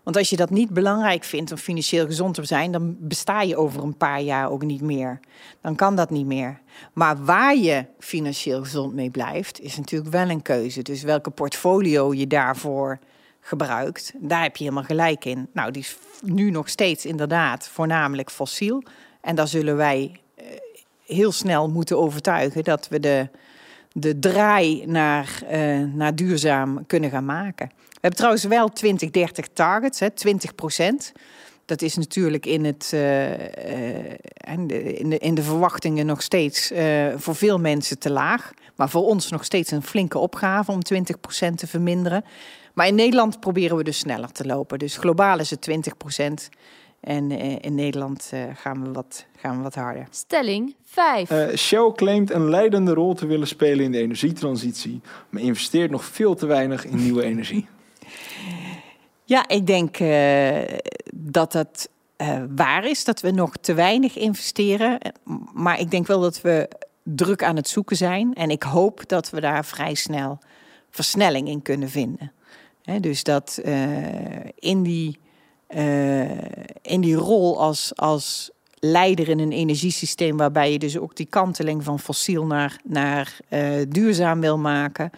[0.04, 3.58] Want als je dat niet belangrijk vindt om financieel gezond te zijn, dan besta je
[3.58, 5.20] over een paar jaar ook niet meer.
[5.62, 6.60] Dan kan dat niet meer.
[6.94, 10.82] Maar waar je financieel gezond mee blijft, is natuurlijk wel een keuze.
[10.82, 13.00] Dus welke portfolio je daarvoor
[13.40, 15.48] gebruikt, daar heb je helemaal gelijk in.
[15.54, 18.84] Nou, die is nu nog steeds inderdaad voornamelijk fossiel.
[19.22, 20.46] En daar zullen wij eh,
[21.06, 23.30] heel snel moeten overtuigen dat we de,
[24.00, 27.68] de draai naar, uh, naar duurzaam kunnen gaan maken.
[27.76, 31.12] We hebben trouwens wel 2030 targets, hè, 20 procent.
[31.66, 33.32] Dat is natuurlijk in, het, uh,
[34.52, 36.72] in, de, in de verwachtingen nog steeds
[37.16, 38.52] voor veel mensen te laag.
[38.76, 42.24] Maar voor ons nog steeds een flinke opgave om 20 procent te verminderen.
[42.74, 44.80] Maar in Nederland proberen we dus sneller te lopen.
[44.80, 46.50] Dus globaal is het 20 procent.
[47.00, 47.32] En
[47.62, 50.08] in Nederland gaan, we wat, gaan we wat harder.
[50.12, 51.32] Stelling 5.
[51.32, 56.06] Uh, Shell claimt een leidende rol te willen spelen in de energietransitie, maar investeert nog
[56.06, 57.68] veel te weinig in nieuwe energie.
[59.24, 60.62] Ja, ik denk uh,
[61.14, 65.00] dat het uh, waar is dat we nog te weinig investeren.
[65.54, 66.70] Maar ik denk wel dat we
[67.04, 68.34] druk aan het zoeken zijn.
[68.34, 70.40] En ik hoop dat we daar vrij snel
[70.90, 72.32] versnelling in kunnen vinden.
[72.84, 73.76] He, dus dat uh,
[74.56, 75.20] in, die,
[76.82, 81.84] in die rol als, als leider in een energiesysteem, waarbij je dus ook die kanteling
[81.84, 83.38] van fossiel naar, naar
[83.90, 85.12] duurzaam wil maken.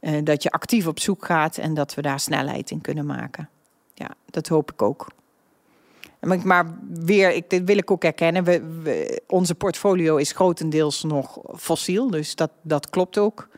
[0.00, 3.48] Uh, dat je actief op zoek gaat en dat we daar snelheid in kunnen maken.
[3.94, 5.06] Ja, dat hoop ik ook.
[6.44, 12.10] Maar weer, ik, dit wil ik ook erkennen, we, onze portfolio is grotendeels nog fossiel,
[12.10, 13.48] dus dat, dat klopt ook.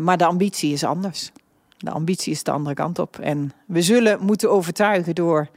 [0.00, 1.32] Maar de ambitie is anders.
[1.78, 3.18] De ambitie is de andere kant op.
[3.18, 5.48] En we zullen moeten overtuigen door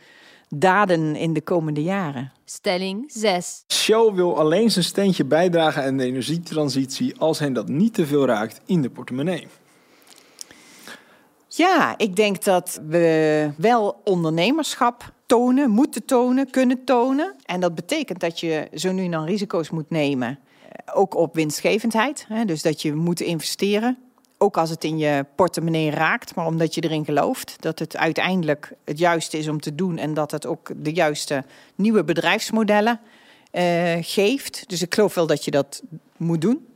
[0.50, 2.32] daden in de komende jaren.
[2.46, 3.64] Stelling 6.
[3.68, 8.26] Shell wil alleen zijn steentje bijdragen aan de energietransitie als hen dat niet te veel
[8.26, 9.48] raakt in de portemonnee.
[11.48, 17.36] Ja, ik denk dat we wel ondernemerschap tonen, moeten tonen, kunnen tonen.
[17.46, 20.40] En dat betekent dat je zo nu dan risico's moet nemen.
[20.94, 22.28] Ook op winstgevendheid.
[22.46, 23.98] Dus dat je moet investeren.
[24.42, 28.74] Ook als het in je portemonnee raakt, maar omdat je erin gelooft dat het uiteindelijk
[28.86, 31.44] het juiste is om te doen en dat het ook de juiste
[31.76, 33.00] nieuwe bedrijfsmodellen
[33.52, 34.64] uh, geeft.
[34.68, 35.84] Dus ik geloof wel dat je dat
[36.18, 36.68] moet doen.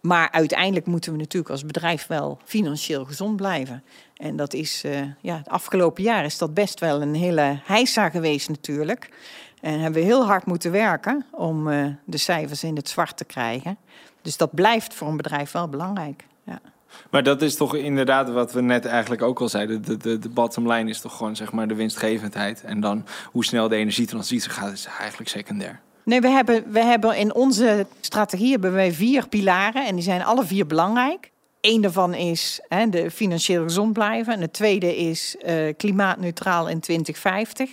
[0.00, 3.82] Maar uiteindelijk moeten we natuurlijk als bedrijf wel financieel gezond blijven.
[4.16, 8.10] En dat is, uh, ja, het afgelopen jaar is dat best wel een hele heisa
[8.10, 9.08] geweest natuurlijk.
[9.60, 13.24] En hebben we heel hard moeten werken om uh, de cijfers in het zwart te
[13.24, 13.76] krijgen.
[14.22, 16.24] Dus dat blijft voor een bedrijf wel belangrijk.
[16.44, 16.60] Ja.
[17.10, 19.84] Maar dat is toch inderdaad wat we net eigenlijk ook al zeiden.
[19.84, 22.62] De, de, bottom line is toch gewoon zeg maar de winstgevendheid.
[22.62, 25.80] En dan hoe snel de energietransitie gaat, is eigenlijk secundair.
[26.04, 30.24] Nee, we hebben, we hebben in onze strategie hebben wij vier pilaren en die zijn
[30.24, 31.30] alle vier belangrijk.
[31.60, 34.32] Eén daarvan is hè, de financieel gezond blijven.
[34.32, 37.70] En de tweede is uh, klimaatneutraal in 2050.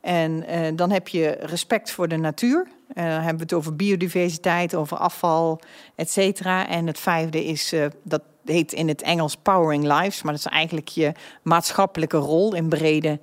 [0.00, 2.66] En uh, dan heb je respect voor de natuur.
[2.66, 5.60] Uh, dan hebben we het over biodiversiteit, over afval,
[5.94, 6.68] et cetera.
[6.68, 10.22] En het vijfde is, dat heet in het Engels Powering Lives.
[10.22, 13.18] Maar dat is eigenlijk je maatschappelijke rol in brede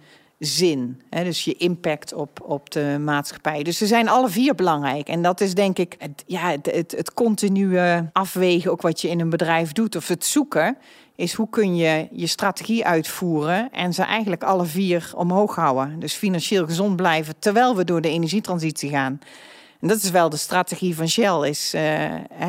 [0.45, 1.01] zin.
[1.09, 1.23] Hè?
[1.23, 3.63] Dus je impact op, op de maatschappij.
[3.63, 5.07] Dus ze zijn alle vier belangrijk.
[5.07, 9.09] En dat is denk ik het, ja, het, het, het continue afwegen, ook wat je
[9.09, 10.77] in een bedrijf doet, of het zoeken.
[11.15, 15.99] Is hoe kun je je strategie uitvoeren en ze eigenlijk alle vier omhoog houden.
[15.99, 19.19] Dus financieel gezond blijven terwijl we door de energietransitie gaan.
[19.83, 21.81] En dat is wel de strategie van Shell, is uh,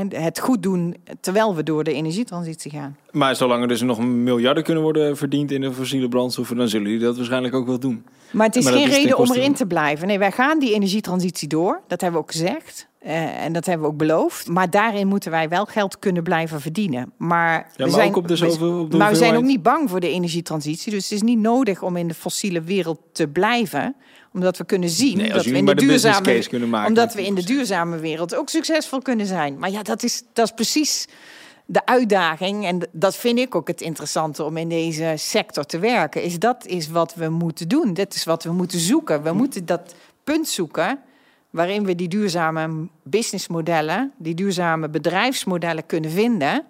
[0.09, 2.97] het goed doen terwijl we door de energietransitie gaan.
[3.11, 6.91] Maar zolang er dus nog miljarden kunnen worden verdiend in de fossiele brandstoffen, dan zullen
[6.91, 8.05] jullie dat waarschijnlijk ook wel doen.
[8.33, 10.07] Maar het is geen reden om erin te blijven.
[10.07, 11.81] Nee, wij gaan die energietransitie door.
[11.87, 12.89] Dat hebben we ook gezegd.
[13.07, 14.49] Uh, en dat hebben we ook beloofd.
[14.49, 17.13] Maar daarin moeten wij wel geld kunnen blijven verdienen.
[17.17, 19.63] Maar, ja, we, zijn, ook op de zoveel, op de maar we zijn ook niet
[19.63, 20.93] bang voor de energietransitie.
[20.93, 23.97] Dus het is niet nodig om in de fossiele wereld te blijven
[24.35, 27.27] omdat we kunnen zien nee, dat we in de, de duurzame kunnen maken, omdat we
[27.27, 29.59] in de duurzame wereld ook succesvol kunnen zijn.
[29.59, 31.07] Maar ja, dat is, dat is precies
[31.67, 32.67] de uitdaging.
[32.67, 36.23] En dat vind ik ook het interessante om in deze sector te werken.
[36.23, 37.95] Is dat is wat we moeten doen.
[37.95, 39.23] Dit is wat we moeten zoeken.
[39.23, 40.99] We moeten dat punt zoeken
[41.51, 46.65] waarin we die duurzame businessmodellen, die duurzame bedrijfsmodellen kunnen vinden.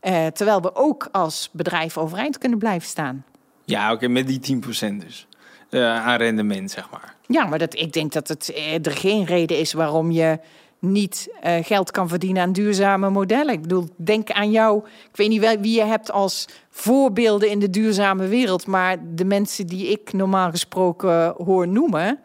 [0.00, 3.24] Eh, terwijl we ook als bedrijf overeind kunnen blijven staan.
[3.64, 5.27] Ja, oké, met die 10% dus.
[5.70, 7.14] Uh, aan rendement, zeg maar.
[7.26, 10.38] Ja, maar dat, ik denk dat het, eh, er geen reden is waarom je
[10.78, 13.54] niet uh, geld kan verdienen aan duurzame modellen.
[13.54, 14.78] Ik bedoel, denk aan jou.
[14.86, 19.66] Ik weet niet wie je hebt als voorbeelden in de duurzame wereld, maar de mensen
[19.66, 22.18] die ik normaal gesproken hoor noemen,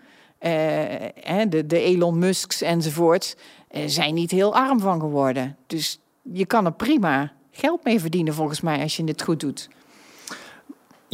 [1.50, 3.38] de, de Elon Musks enzovoort,
[3.86, 5.58] zijn niet heel arm van geworden.
[5.68, 9.70] Dus je kan er prima geld mee verdienen volgens mij als je het goed doet.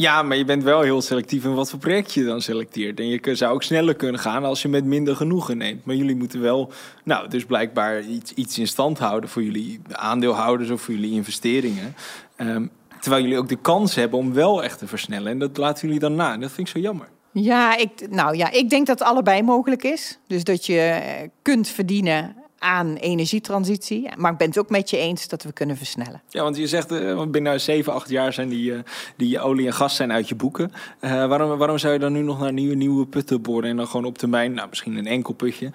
[0.00, 3.00] Ja, maar je bent wel heel selectief in wat voor project je dan selecteert.
[3.00, 5.84] En je zou ook sneller kunnen gaan als je met minder genoegen neemt.
[5.84, 6.72] Maar jullie moeten wel,
[7.04, 11.94] nou, dus blijkbaar iets, iets in stand houden voor jullie aandeelhouders of voor jullie investeringen.
[12.36, 12.66] Ehm,
[13.00, 15.32] terwijl jullie ook de kans hebben om wel echt te versnellen.
[15.32, 16.32] En dat laten jullie dan na.
[16.32, 17.08] En dat vind ik zo jammer.
[17.32, 20.18] Ja, ik, nou ja, ik denk dat allebei mogelijk is.
[20.26, 24.08] Dus dat je eh, kunt verdienen aan energietransitie.
[24.16, 26.22] Maar ik ben het ook met je eens dat we kunnen versnellen.
[26.28, 28.78] Ja, want je zegt, eh, binnen 7, 8 jaar zijn die, eh,
[29.16, 30.72] die olie en gas zijn uit je boeken.
[31.00, 33.86] Eh, waarom, waarom zou je dan nu nog naar nieuwe, nieuwe putten boren en dan
[33.86, 35.72] gewoon op termijn, nou misschien een enkel putje,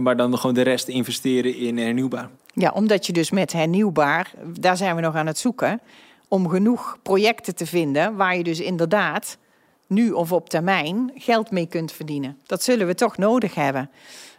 [0.00, 2.28] maar dan gewoon de rest investeren in hernieuwbaar?
[2.54, 5.80] Ja, omdat je dus met hernieuwbaar, daar zijn we nog aan het zoeken,
[6.28, 9.38] om genoeg projecten te vinden waar je dus inderdaad
[9.86, 12.38] nu of op termijn geld mee kunt verdienen.
[12.46, 13.90] Dat zullen we toch nodig hebben.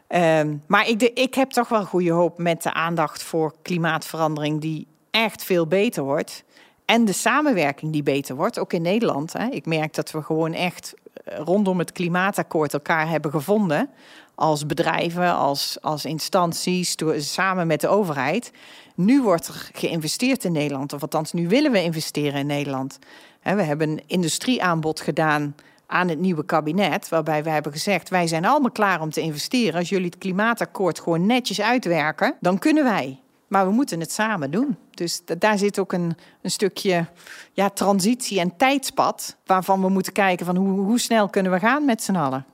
[0.10, 4.88] Ehm, maar ik, ik heb toch wel goede hoop met de aandacht voor klimaatverandering die
[5.12, 6.44] echt veel beter wordt.
[6.86, 9.34] En de samenwerking die beter wordt, ook in Nederland.
[9.34, 9.48] Hè.
[9.50, 13.90] Ik merk dat we gewoon echt eh, rondom het klimaatakkoord elkaar hebben gevonden.
[14.36, 18.52] Als bedrijven, als, als instanties, door, samen met de overheid.
[18.96, 23.00] Nu wordt er geïnvesteerd in Nederland, of althans, nu willen we investeren in Nederland.
[23.44, 25.56] We hebben een industrieaanbod gedaan
[25.90, 29.80] aan het nieuwe kabinet, waarbij we hebben gezegd: wij zijn allemaal klaar om te investeren.
[29.80, 33.20] Als jullie het klimaatakkoord gewoon netjes uitwerken, dan kunnen wij.
[33.48, 34.78] Maar we moeten het samen doen.
[34.92, 37.06] Dus da- daar zit ook een, een stukje
[37.54, 41.86] ja, transitie en tijdspad, waarvan we moeten kijken van hoe, hoe snel kunnen we gaan
[41.86, 42.46] met z'n allen.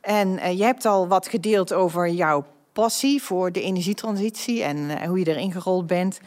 [0.00, 5.08] En eh, je hebt al wat gedeeld over jouw passie voor de energietransitie en eh,
[5.08, 6.20] hoe je erin gerold bent.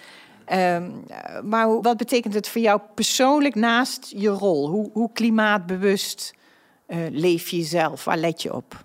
[0.54, 4.70] Ehm, eh, maar wat betekent het voor jou persoonlijk naast je rol?
[4.70, 6.34] Hoe, hoe klimaatbewust
[6.86, 8.04] eh, leef je zelf?
[8.04, 8.84] Waar let je op?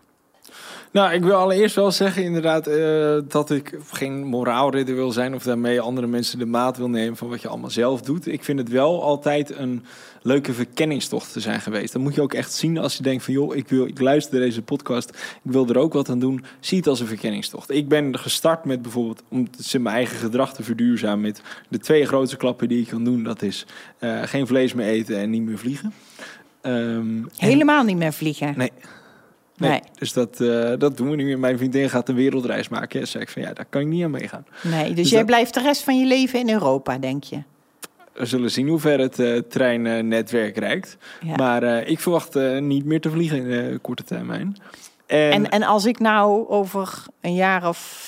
[0.93, 5.43] Nou, ik wil allereerst wel zeggen inderdaad eh, dat ik geen moraalridder wil zijn of
[5.43, 8.27] daarmee andere mensen de maat wil nemen van wat je allemaal zelf doet.
[8.27, 9.85] Ik vind het wel altijd een
[10.23, 11.93] leuke verkenningstocht te zijn geweest.
[11.93, 14.41] Dat moet je ook echt zien als je denkt van joh, ik, wil, ik luister
[14.41, 15.09] deze podcast,
[15.45, 16.45] ik wil er ook wat aan doen.
[16.61, 17.71] Zie het als een verkenningstocht.
[17.71, 19.49] Ik ben gestart met bijvoorbeeld om
[19.81, 23.23] mijn eigen gedrag te verduurzamen met de twee grootste klappen die ik kan doen.
[23.23, 23.67] Dat is
[23.99, 25.93] eh, geen vlees meer eten en niet meer vliegen.
[26.61, 28.55] Ehm, en- Helemaal niet meer vliegen.
[28.57, 28.71] Nee.
[29.59, 29.81] Nee, Nee.
[29.99, 31.37] dus dat, eh, dat doen we nu.
[31.39, 33.01] Mijn vriendin gaat een wereldreis maken.
[33.01, 34.47] En zei ik van ja, daar kan ik niet aan meegaan.
[34.63, 37.43] Nee, dus, Dus jij dat- blijft de rest van je leven in Europa, denk je?
[38.13, 40.97] We zullen zien hoe ver het eh, treinnetwerk reikt.
[41.25, 41.35] Ja.
[41.37, 44.57] Maar eh, ik verwacht niet meer te vliegen in de korte termijn.
[45.07, 48.07] En, En, en als ik nou over een jaar of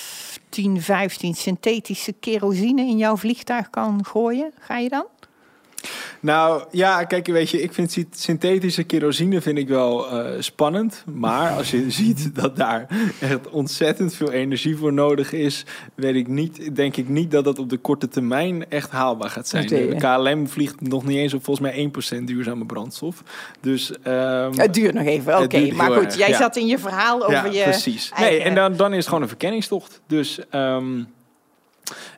[0.48, 5.04] 10, 15 synthetische kerosine in jouw vliegtuig kan gooien, ga je dan?
[6.20, 11.04] Nou ja, kijk, weet je, ik vind sy- synthetische kerosine vind ik wel eh, spannend.
[11.14, 12.86] Maar als je ziet dat daar
[13.20, 15.64] echt ontzettend veel energie voor nodig is,
[15.94, 19.48] weet ik niet, denk ik niet dat dat op de korte termijn echt haalbaar gaat
[19.48, 19.66] zijn.
[19.66, 23.22] De KLM vliegt nog niet eens op volgens mij 1% duurzame brandstof.
[23.60, 25.72] Dus ehm, Het duurt nog even, oké.
[25.74, 26.36] Maar goed, erg, jij ja.
[26.36, 27.62] zat in je verhaal over ja, je...
[27.62, 28.10] precies.
[28.14, 30.00] eigen- Nee, en dan, dan is het gewoon een verkenningstocht.
[30.06, 31.02] Dus ehm,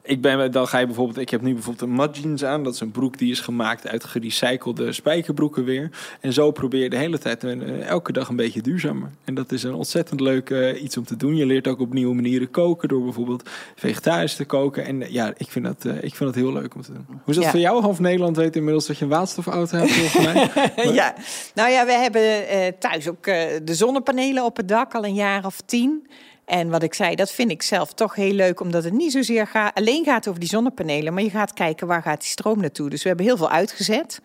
[0.03, 2.65] ik ben, dan ga je bijvoorbeeld, ik heb nu bijvoorbeeld een mud jeans aan.
[2.65, 5.91] Dat is een broek die is gemaakt uit gerecyclede spijkerbroeken weer.
[6.21, 9.11] En zo probeer je de hele tijd, eh, elke dag een beetje duurzamer.
[9.25, 11.37] En dat is een ontzettend leuk eh, iets om te doen.
[11.37, 14.85] Je leert ook op nieuwe manieren koken door bijvoorbeeld vegetarisch te koken.
[14.85, 17.07] En ja, ik vind, dat, eh, ik vind dat heel leuk om te doen.
[17.09, 17.51] Hoe is dat Ja.
[17.51, 17.83] voor jou?
[17.83, 20.51] Half Nederland weet inmiddels dat je een waterstofauto hebt volgens mij.
[21.01, 21.15] ja,
[21.55, 25.61] nou ja, we hebben thuis ook de zonnepanelen op het dak al een jaar of
[25.61, 26.07] tien.
[26.53, 29.71] En wat ik zei, dat vind ik zelf toch heel leuk, omdat het niet zozeer
[29.75, 32.91] alleen gaat over die zonnepanelen, maar je gaat kijken waar gaat die stroom naartoe.
[32.91, 34.21] Dus we hebben heel veel uitgezet,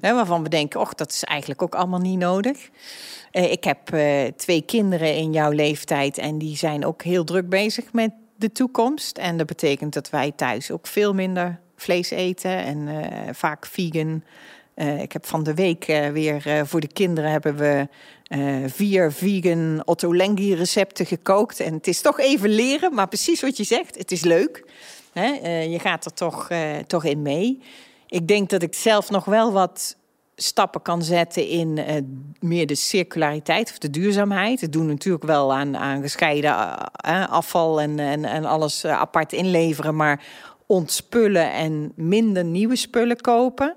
[0.00, 2.68] hè, waarvan we denken, och, dat is eigenlijk ook allemaal niet nodig.
[3.30, 7.48] Eh, ik heb eh, twee kinderen in jouw leeftijd en die zijn ook heel druk
[7.48, 9.18] bezig met de toekomst.
[9.18, 14.22] En dat betekent dat wij thuis ook veel minder vlees eten en eh, vaak vegan.
[14.74, 17.88] Eh, ik heb van de week eh, weer eh, voor de kinderen hebben we
[18.66, 21.60] vier vegan Ottolenghi recepten gekookt.
[21.60, 24.64] En het is toch even leren, maar precies wat je zegt, het is leuk.
[25.12, 25.26] Hè?
[25.60, 26.48] Je gaat er toch,
[26.86, 27.62] toch in mee.
[28.06, 29.96] Ik denk dat ik zelf nog wel wat
[30.36, 31.80] stappen kan zetten in
[32.40, 34.60] meer de circulariteit of de duurzaamheid.
[34.60, 36.54] Het doen natuurlijk wel aan, aan gescheiden
[37.28, 40.24] afval en, en, en alles apart inleveren, maar
[40.66, 43.76] ontspullen en minder nieuwe spullen kopen.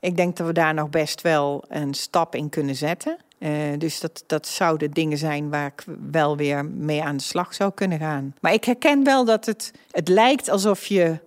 [0.00, 3.18] Ik denk dat we daar nog best wel een stap in kunnen zetten.
[3.38, 7.54] Eh, dus dat, dat zouden dingen zijn waar ik wel weer mee aan de slag
[7.54, 8.34] zou kunnen gaan.
[8.40, 11.18] Maar ik herken wel dat het, het lijkt alsof je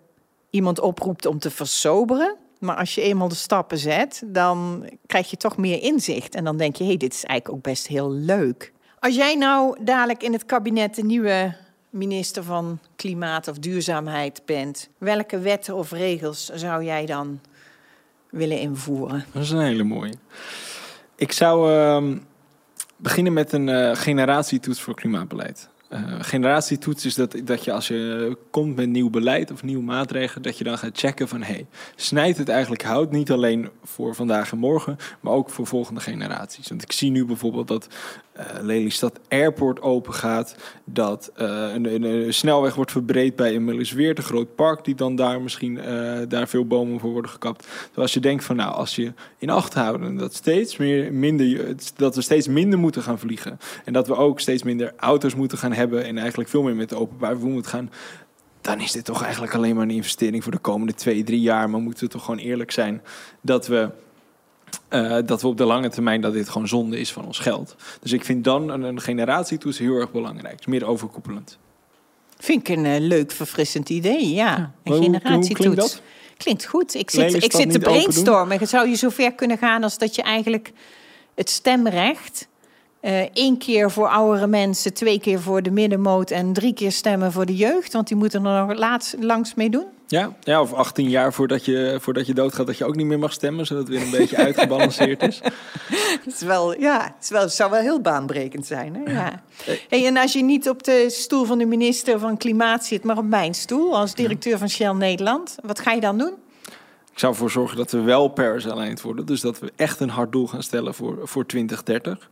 [0.49, 2.35] iemand oproept om te versoberen.
[2.59, 6.35] Maar als je eenmaal de stappen zet, dan krijg je toch meer inzicht.
[6.35, 8.73] En dan denk je, hé, hey, dit is eigenlijk ook best heel leuk.
[8.99, 11.55] Als jij nou dadelijk in het kabinet de nieuwe
[11.89, 17.39] minister van Klimaat of Duurzaamheid bent, welke wetten of regels zou jij dan
[18.31, 19.25] willen invoeren.
[19.31, 20.13] Dat is een hele mooie.
[21.15, 22.17] Ik zou ehm,
[22.95, 25.69] beginnen met een eh, generatietoets voor klimaatbeleid.
[25.93, 30.43] Uh, generatietoets is dat, dat je als je komt met nieuw beleid of nieuwe maatregelen,
[30.43, 34.51] dat je dan gaat checken van hey, snijdt het eigenlijk hout niet alleen voor vandaag
[34.51, 36.67] en morgen, maar ook voor volgende generaties.
[36.67, 38.30] Want ik zie nu bijvoorbeeld dat uh,
[38.61, 44.55] Lelystad Airport open gaat, dat uh, een, een, snelweg wordt verbreed bij Emmelisweert, een groot
[44.55, 47.67] park die dan daar misschien uh, daar veel bomen voor worden gekapt.
[47.87, 51.75] Dus als je denkt van nou, als je in acht houden dat steeds meer minder,
[51.95, 55.57] dat we steeds minder moeten gaan vliegen en dat we ook steeds minder auto's moeten
[55.57, 57.89] gaan hebben en eigenlijk veel meer met de openbaar vervoer moeten gaan,
[58.61, 61.69] dan is dit toch eigenlijk alleen maar een investering voor de komende twee, drie jaar.
[61.69, 63.01] Maar moeten we toch gewoon eerlijk zijn
[63.41, 63.89] dat we
[64.91, 67.75] uh, dat we op de lange termijn dat dit gewoon zonde is van ons geld.
[68.01, 70.67] Dus ik vind dan een, een generatietoets heel erg belangrijk.
[70.67, 71.57] meer overkoepelend.
[72.37, 74.73] Vind ik een uh, leuk, verfrissend idee, ja.
[74.83, 75.93] Een hoe, generatietoets.
[75.93, 76.01] Hoe
[76.37, 76.95] klinkt goed.
[76.95, 78.67] Ik zit, ik zit te brainstormen.
[78.67, 80.71] Zou je zover kunnen gaan als dat je eigenlijk
[81.35, 82.49] het stemrecht...
[83.01, 86.31] Uh, één keer voor oudere mensen, twee keer voor de middenmoot...
[86.31, 87.93] en drie keer stemmen voor de jeugd?
[87.93, 89.85] Want die moeten er nog laatst, langs mee doen.
[90.11, 93.19] Ja, ja, of 18 jaar voordat je, voordat je doodgaat dat je ook niet meer
[93.19, 95.41] mag stemmen, zodat het weer een beetje uitgebalanceerd is.
[96.23, 98.95] Het, is wel, ja, het, is wel, het zou wel heel baanbrekend zijn.
[98.95, 99.11] Hè?
[99.11, 99.43] Ja.
[99.89, 103.17] Hey, en als je niet op de stoel van de minister van Klimaat zit, maar
[103.17, 106.33] op mijn stoel als directeur van Shell Nederland, wat ga je dan doen?
[107.11, 109.25] Ik zou ervoor zorgen dat we wel Paris-aligned worden.
[109.25, 112.29] Dus dat we echt een hard doel gaan stellen voor, voor 2030.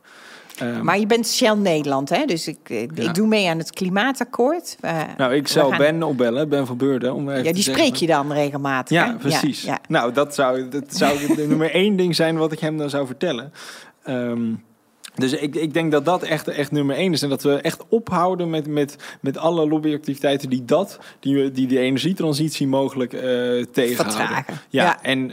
[0.61, 2.25] Um, maar je bent Shell Nederland, hè?
[2.25, 3.11] Dus ik, ik ja.
[3.11, 4.77] doe mee aan het klimaatakkoord.
[4.81, 5.77] Uh, nou, ik zou gaan...
[5.77, 7.13] Ben opbellen, Ben van Beurden.
[7.13, 8.97] Om ja, die spreek je dan regelmatig.
[8.97, 9.15] Ja, hè?
[9.15, 9.61] precies.
[9.61, 9.79] Ja, ja.
[9.87, 13.05] Nou, dat zou, dat zou de nummer één ding zijn wat ik hem dan zou
[13.05, 13.53] vertellen.
[14.07, 14.63] Um,
[15.15, 17.21] dus ik, ik denk dat dat echt, echt nummer één is.
[17.21, 21.79] En dat we echt ophouden met, met, met alle lobbyactiviteiten die dat, die, die de
[21.79, 23.95] energietransitie mogelijk uh, tegenhouden.
[23.95, 24.53] Vertragen.
[24.69, 25.01] Ja, ja.
[25.01, 25.31] en...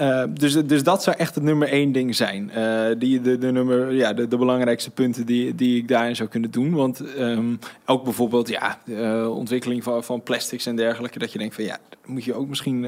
[0.00, 2.50] Uh, dus, dus dat zou echt het nummer één ding zijn.
[2.56, 6.28] Uh, die, de, de, nummer, ja, de, de belangrijkste punten die, die ik daarin zou
[6.28, 6.74] kunnen doen.
[6.74, 11.18] Want um, ook bijvoorbeeld ja, uh, ontwikkeling van, van plastics en dergelijke.
[11.18, 12.86] Dat je denkt van ja, moet je ook misschien.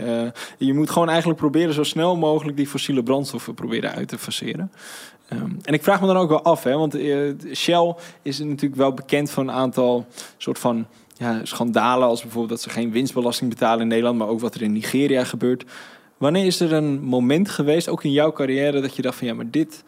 [0.58, 4.72] je moet gewoon eigenlijk proberen zo snel mogelijk die fossiele brandstoffen proberen uit te faceren.
[5.32, 6.98] Um, en ik vraag me dan ook wel af, hè, want
[7.54, 10.06] Shell is natuurlijk wel bekend van een aantal
[10.36, 10.86] soort van
[11.16, 12.08] ja, schandalen.
[12.08, 15.24] Als bijvoorbeeld dat ze geen winstbelasting betalen in Nederland, maar ook wat er in Nigeria
[15.24, 15.64] gebeurt.
[16.20, 19.34] Wanneer is er een moment geweest, ook in jouw carrière, dat je dacht van ja,
[19.34, 19.84] maar dit,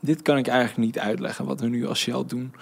[0.00, 2.54] dit kan ik eigenlijk niet uitleggen wat we nu als Shell doen?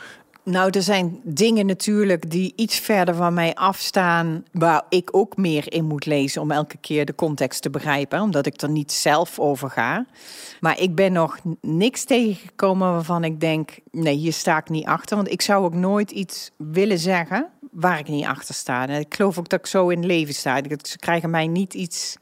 [0.44, 5.72] Nou, er zijn dingen natuurlijk die iets verder van mij afstaan, waar ik ook meer
[5.72, 9.38] in moet lezen om elke keer de context te begrijpen, omdat ik er niet zelf
[9.38, 10.06] over ga.
[10.60, 15.16] Maar ik ben nog niks tegengekomen waarvan ik denk, nee, hier sta ik niet achter,
[15.16, 18.88] want ik zou ook nooit iets willen zeggen waar ik niet achter sta.
[18.88, 20.60] En ik geloof ook dat ik zo in leven sta.
[20.82, 22.16] Ze krijgen mij niet iets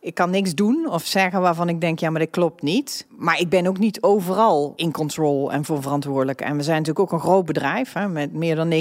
[0.00, 3.06] ik kan niks doen of zeggen waarvan ik denk, ja, maar dat klopt niet.
[3.16, 6.40] Maar ik ben ook niet overal in control en voor verantwoordelijk.
[6.40, 8.72] En we zijn natuurlijk ook een groot bedrijf hè, met meer dan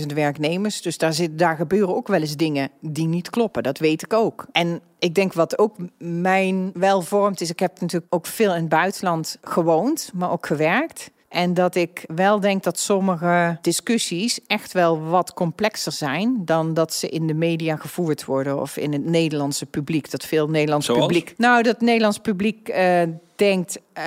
[0.00, 0.82] 90.000 werknemers.
[0.82, 3.62] Dus daar, zit, daar gebeuren ook wel eens dingen die niet kloppen.
[3.62, 4.46] Dat weet ik ook.
[4.52, 8.60] En ik denk wat ook mijn wel vormt is, ik heb natuurlijk ook veel in
[8.60, 11.10] het buitenland gewoond, maar ook gewerkt.
[11.34, 16.94] En dat ik wel denk dat sommige discussies echt wel wat complexer zijn dan dat
[16.94, 20.10] ze in de media gevoerd worden of in het Nederlandse publiek.
[20.10, 21.00] Dat veel Nederlands Zoals?
[21.00, 21.34] publiek.
[21.36, 23.02] Nou, dat Nederlands publiek uh,
[23.36, 24.04] denkt uh,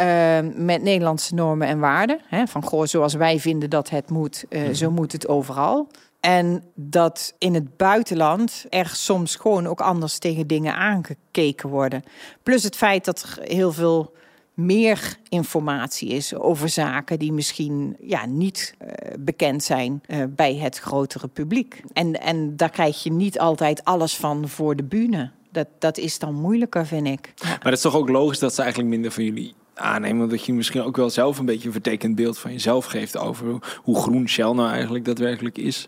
[0.55, 2.19] met Nederlandse normen en waarden.
[2.27, 4.75] Hè, van goh, zoals wij vinden dat het moet, uh, mm-hmm.
[4.75, 5.87] zo moet het overal.
[6.19, 12.03] En dat in het buitenland er soms gewoon ook anders tegen dingen aangekeken worden.
[12.43, 14.15] Plus het feit dat er heel veel
[14.57, 18.89] meer informatie is over zaken die misschien ja, niet uh,
[19.19, 21.81] bekend zijn uh, bij het grotere publiek.
[21.93, 25.31] En, en daar krijg je niet altijd alles van voor de bühne.
[25.51, 27.33] Dat, dat is dan moeilijker, vind ik.
[27.43, 30.29] Maar het is toch ook logisch dat ze eigenlijk minder van jullie aannemen.
[30.29, 33.45] Dat je misschien ook wel zelf een beetje een vertekend beeld van jezelf geeft over
[33.83, 35.87] hoe groen Shell nou eigenlijk daadwerkelijk is.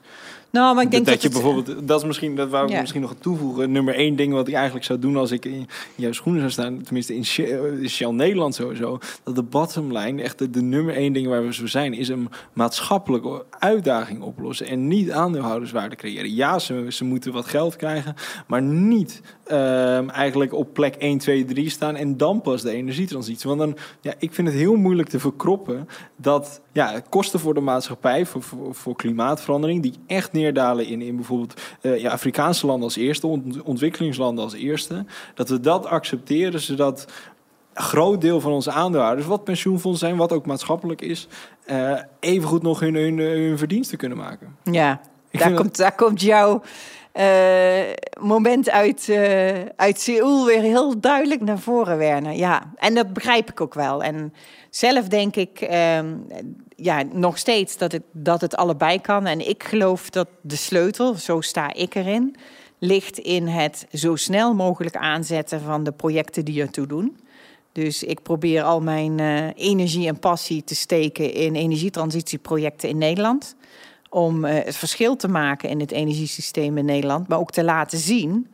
[0.51, 2.71] Nou, maar ik denk dat, dat, je het, bijvoorbeeld, dat is misschien, dat wou ik
[2.71, 2.79] Ja.
[2.79, 3.71] misschien nog toevoegen.
[3.71, 6.81] Nummer één ding wat ik eigenlijk zou doen als ik in jouw schoenen zou staan,
[6.81, 10.95] tenminste in Shell, in Shell Nederland sowieso, dat de bottom line, echt de, de nummer
[10.95, 16.35] één ding waar we zo zijn, is een maatschappelijke uitdaging oplossen en niet aandeelhouderswaarde creëren.
[16.35, 18.15] Ja, ze, ze moeten wat geld krijgen,
[18.47, 23.47] maar niet ehm, eigenlijk op plek 1, 2, 3 staan en dan pas de energietransitie.
[23.47, 27.59] Want dan, ja, ik vind het heel moeilijk te verkroppen dat ja, kosten voor de
[27.59, 32.83] maatschappij, voor, voor, voor klimaatverandering, die echt neerdalen in, in bijvoorbeeld uh, ja, Afrikaanse landen
[32.83, 37.05] als eerste, ont ontwikkelingslanden als eerste, dat we dat accepteren, zodat
[37.73, 41.27] een groot deel van onze aandeelhouders, wat pensioenfonds zijn, wat ook maatschappelijk is,
[41.71, 44.55] uh, evengoed nog hun, hun, hun verdiensten kunnen maken.
[44.63, 46.61] Ja, Ik Daar komt, daar komt jouw
[47.11, 52.33] eh, moment uit, eh, uit Seoul weer heel duidelijk naar voren, Werner.
[52.33, 54.03] Ja, en dat begrijp ik ook wel.
[54.03, 54.33] En
[54.69, 56.15] zelf denk ik ehm,
[56.81, 59.25] ja, nog steeds dat het, dat het allebei kan.
[59.25, 62.35] En ik geloof dat de sleutel, zo sta ik erin,
[62.79, 67.17] ligt in het zo snel mogelijk aanzetten van de projecten die ertoe doen.
[67.71, 73.55] Dus ik probeer al mijn eh, energie en passie te steken in energietransitieprojecten in Nederland.
[74.09, 77.97] Om eh, het verschil te maken in het energiesysteem in Nederland, maar ook te laten
[77.97, 78.47] zien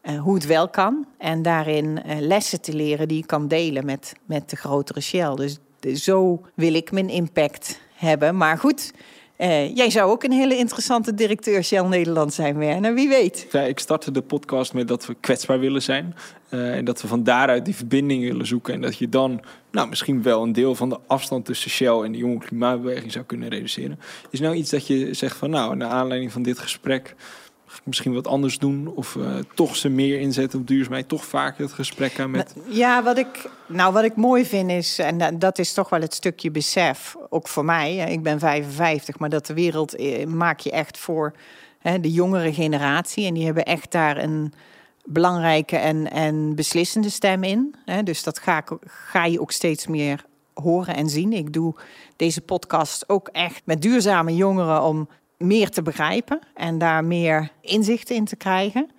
[0.00, 1.06] eh, hoe het wel kan.
[1.18, 5.34] En daarin lessen te leren die ik kan delen met, met de grotere Shell.
[5.34, 5.58] Dus
[5.94, 8.36] zo wil ik mijn impact hebben.
[8.36, 8.92] Maar goed,
[9.40, 12.94] eh, jij zou ook een hele interessante directeur Shell Nederland zijn, Werner.
[12.94, 13.46] Wie weet.
[13.66, 16.14] Ik startte de podcast met dat we kwetsbaar willen zijn.
[16.48, 18.74] Eh, en dat we van daaruit die verbinding willen zoeken.
[18.74, 22.12] En dat je dan nou, misschien wel een deel van de afstand tussen Shell en
[22.12, 23.98] de jonge klimaatbeweging zou kunnen reduceren.
[24.30, 27.14] Is nou iets dat je zegt van nou, naar aanleiding van dit gesprek
[27.84, 28.86] misschien wat anders doen?
[28.94, 31.08] Of eh, toch ze meer inzetten op duurzaamheid?
[31.08, 32.54] Toch vaker het gesprek aan met...
[32.68, 36.00] Ja, wat ik, nou, wat ik mooi vind is, en da- dat is toch wel
[36.00, 37.96] het stukje besef, ook voor mij.
[37.96, 41.32] Ik ben 55, maar dat de wereld eh, maak je echt voor
[41.78, 43.26] hè, de jongere generatie.
[43.26, 44.52] En die hebben echt daar een
[45.04, 47.74] belangrijke en, en beslissende stem in.
[47.84, 48.02] Hè.
[48.02, 51.32] Dus dat ga, ga je ook steeds meer horen en zien.
[51.32, 51.74] Ik doe
[52.16, 55.08] deze podcast ook echt met duurzame jongeren om
[55.44, 58.90] meer te begrijpen en daar meer inzichten in te krijgen.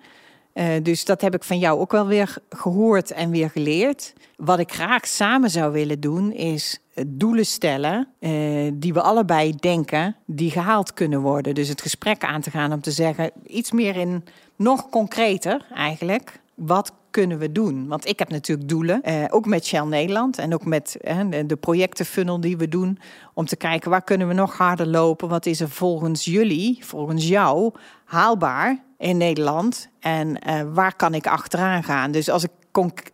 [0.52, 4.12] Eh, dus dat heb ik van jou ook wel weer gehoord en weer geleerd.
[4.36, 8.30] Wat ik graag samen zou willen doen, is doelen stellen eh,
[8.74, 11.54] die we allebei denken die gehaald kunnen worden.
[11.54, 14.24] Dus het gesprek aan te gaan om te zeggen, iets meer in
[14.56, 16.40] nog concreter eigenlijk.
[16.54, 17.88] Wat kunnen we doen?
[17.88, 21.56] Want ik heb natuurlijk doelen, eh, ook met Shell Nederland en ook met eh, de,
[21.56, 22.98] projectenfunnel die we doen,
[23.34, 25.28] om te kijken waar kunnen we nog harder lopen?
[25.28, 27.72] Wat is er volgens jullie, volgens jou,
[28.04, 29.88] haalbaar in Nederland?
[30.00, 32.10] En eh, waar kan ik achteraan gaan?
[32.10, 32.50] Dus als ik,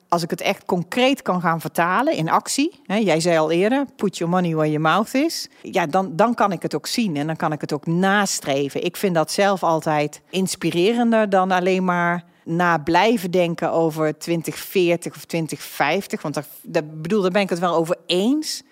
[0.09, 3.87] als ik het echt concreet kan gaan vertalen in actie, hè, jij zei al eerder,
[3.97, 7.17] put your money where your mouth is, ja, dan, dan kan ik het ook zien
[7.17, 8.85] en dan kan ik het ook nastreven.
[8.85, 15.25] Ik vind dat zelf altijd inspirerender dan alleen maar na blijven denken over 2040 of
[15.25, 16.23] 2050.
[16.23, 18.63] Want daar, daar, bedoel, daar ben ik het wel over eens.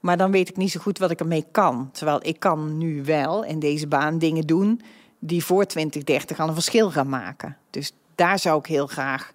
[0.00, 1.90] Maar dan weet ik niet zo goed wat ik ermee kan.
[1.92, 4.80] Terwijl ik kan nu wel in deze baan dingen doen
[5.18, 7.56] die voor 2030 al een verschil gaan maken.
[7.70, 9.32] Dus daar zou ik heel graag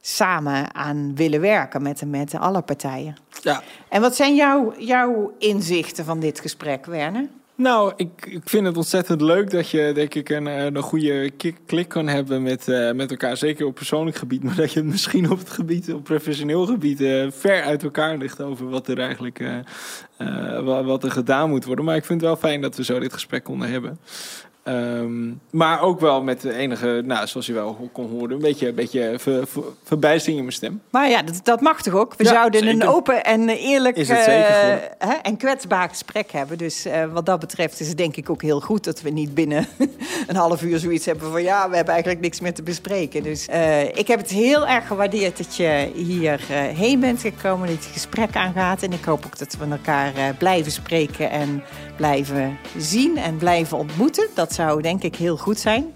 [0.00, 3.16] samen aan willen werken met, met alle partijen.
[3.42, 7.28] Ja, En wat zijn jouw, jouw inzichten van dit gesprek, Werner?
[7.58, 11.30] Nou, ik, ik vind het ontzettend leuk dat je, denk ik, een, eh, een goede
[11.66, 13.36] klik kan hebben met, eh, met elkaar.
[13.36, 17.00] Zeker op persoonlijk gebied, maar dat je het misschien op het gebied, op professioneel gebied,
[17.00, 19.42] eh, ver uit elkaar ligt over wat er eigenlijk
[20.64, 21.84] wa- wat er gedaan moet worden.
[21.84, 23.98] Maar ik vind het wel fijn dat we zo dit gesprek konden hebben.
[24.68, 28.68] Ehm, maar ook wel met de enige, nou, zoals je wel kon horen, een beetje,
[28.68, 30.82] een beetje ver, ver- verbijstering in mijn stem.
[30.90, 32.14] Maar ja, dat, dat mag toch ook?
[32.16, 36.30] We Ja, zouden een open en eerlijk Is het zeker eh, hè, en kwetsbaar gesprek
[36.32, 36.58] hebben.
[36.58, 39.34] Dus eh, wat dat betreft is het denk ik ook heel goed dat we niet
[39.34, 39.66] binnen
[40.28, 43.22] een half uur zoiets hebben van ja, we hebben eigenlijk niks meer te bespreken.
[43.22, 46.40] Dus eh, ik heb het heel erg gewaardeerd dat je hier
[46.74, 48.82] heen bent gekomen, dat je het gesprek aangaat.
[48.82, 51.62] En ik hoop ook dat we elkaar blijven spreken en
[51.98, 54.28] blijven zien en blijven ontmoeten.
[54.34, 55.94] Dat zou denk ik heel goed zijn.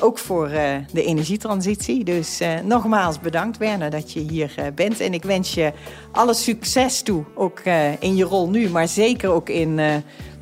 [0.00, 2.04] Ook voor eh, de energietransitie.
[2.04, 5.00] Dus eh, nogmaals bedankt Werner dat je hier eh, bent.
[5.00, 5.72] En ik wens je
[6.12, 7.24] alle succes toe.
[7.34, 7.60] Ook
[7.98, 9.76] in je rol nu, maar zeker ook in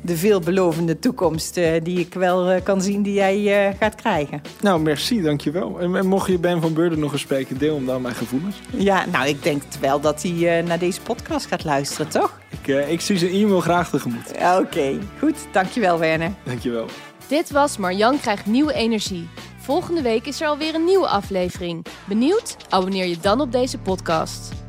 [0.01, 4.41] de veelbelovende toekomst die ik wel kan zien die jij gaat krijgen.
[4.61, 5.79] Nou, merci, dankjewel.
[5.79, 8.55] En, en mocht je Ben van Beurden nog eens spreken, deel hem dan mijn gevoelens.
[8.77, 12.39] Ja, nou ik denk wel dat hij naar deze podcast gaat luisteren, toch?
[12.61, 14.31] Ik, ik zie zijn e-mail graag tegemoet.
[14.59, 15.35] Oké, goed.
[15.51, 16.31] Dankjewel Werner.
[16.43, 16.85] Dankjewel.
[17.27, 19.29] Dit was Marjan krijgt nieuwe energie.
[19.57, 21.85] Volgende week is er alweer een nieuwe aflevering.
[22.07, 22.57] Benieuwd?
[22.69, 24.62] Abonneer je dan op deze podcast.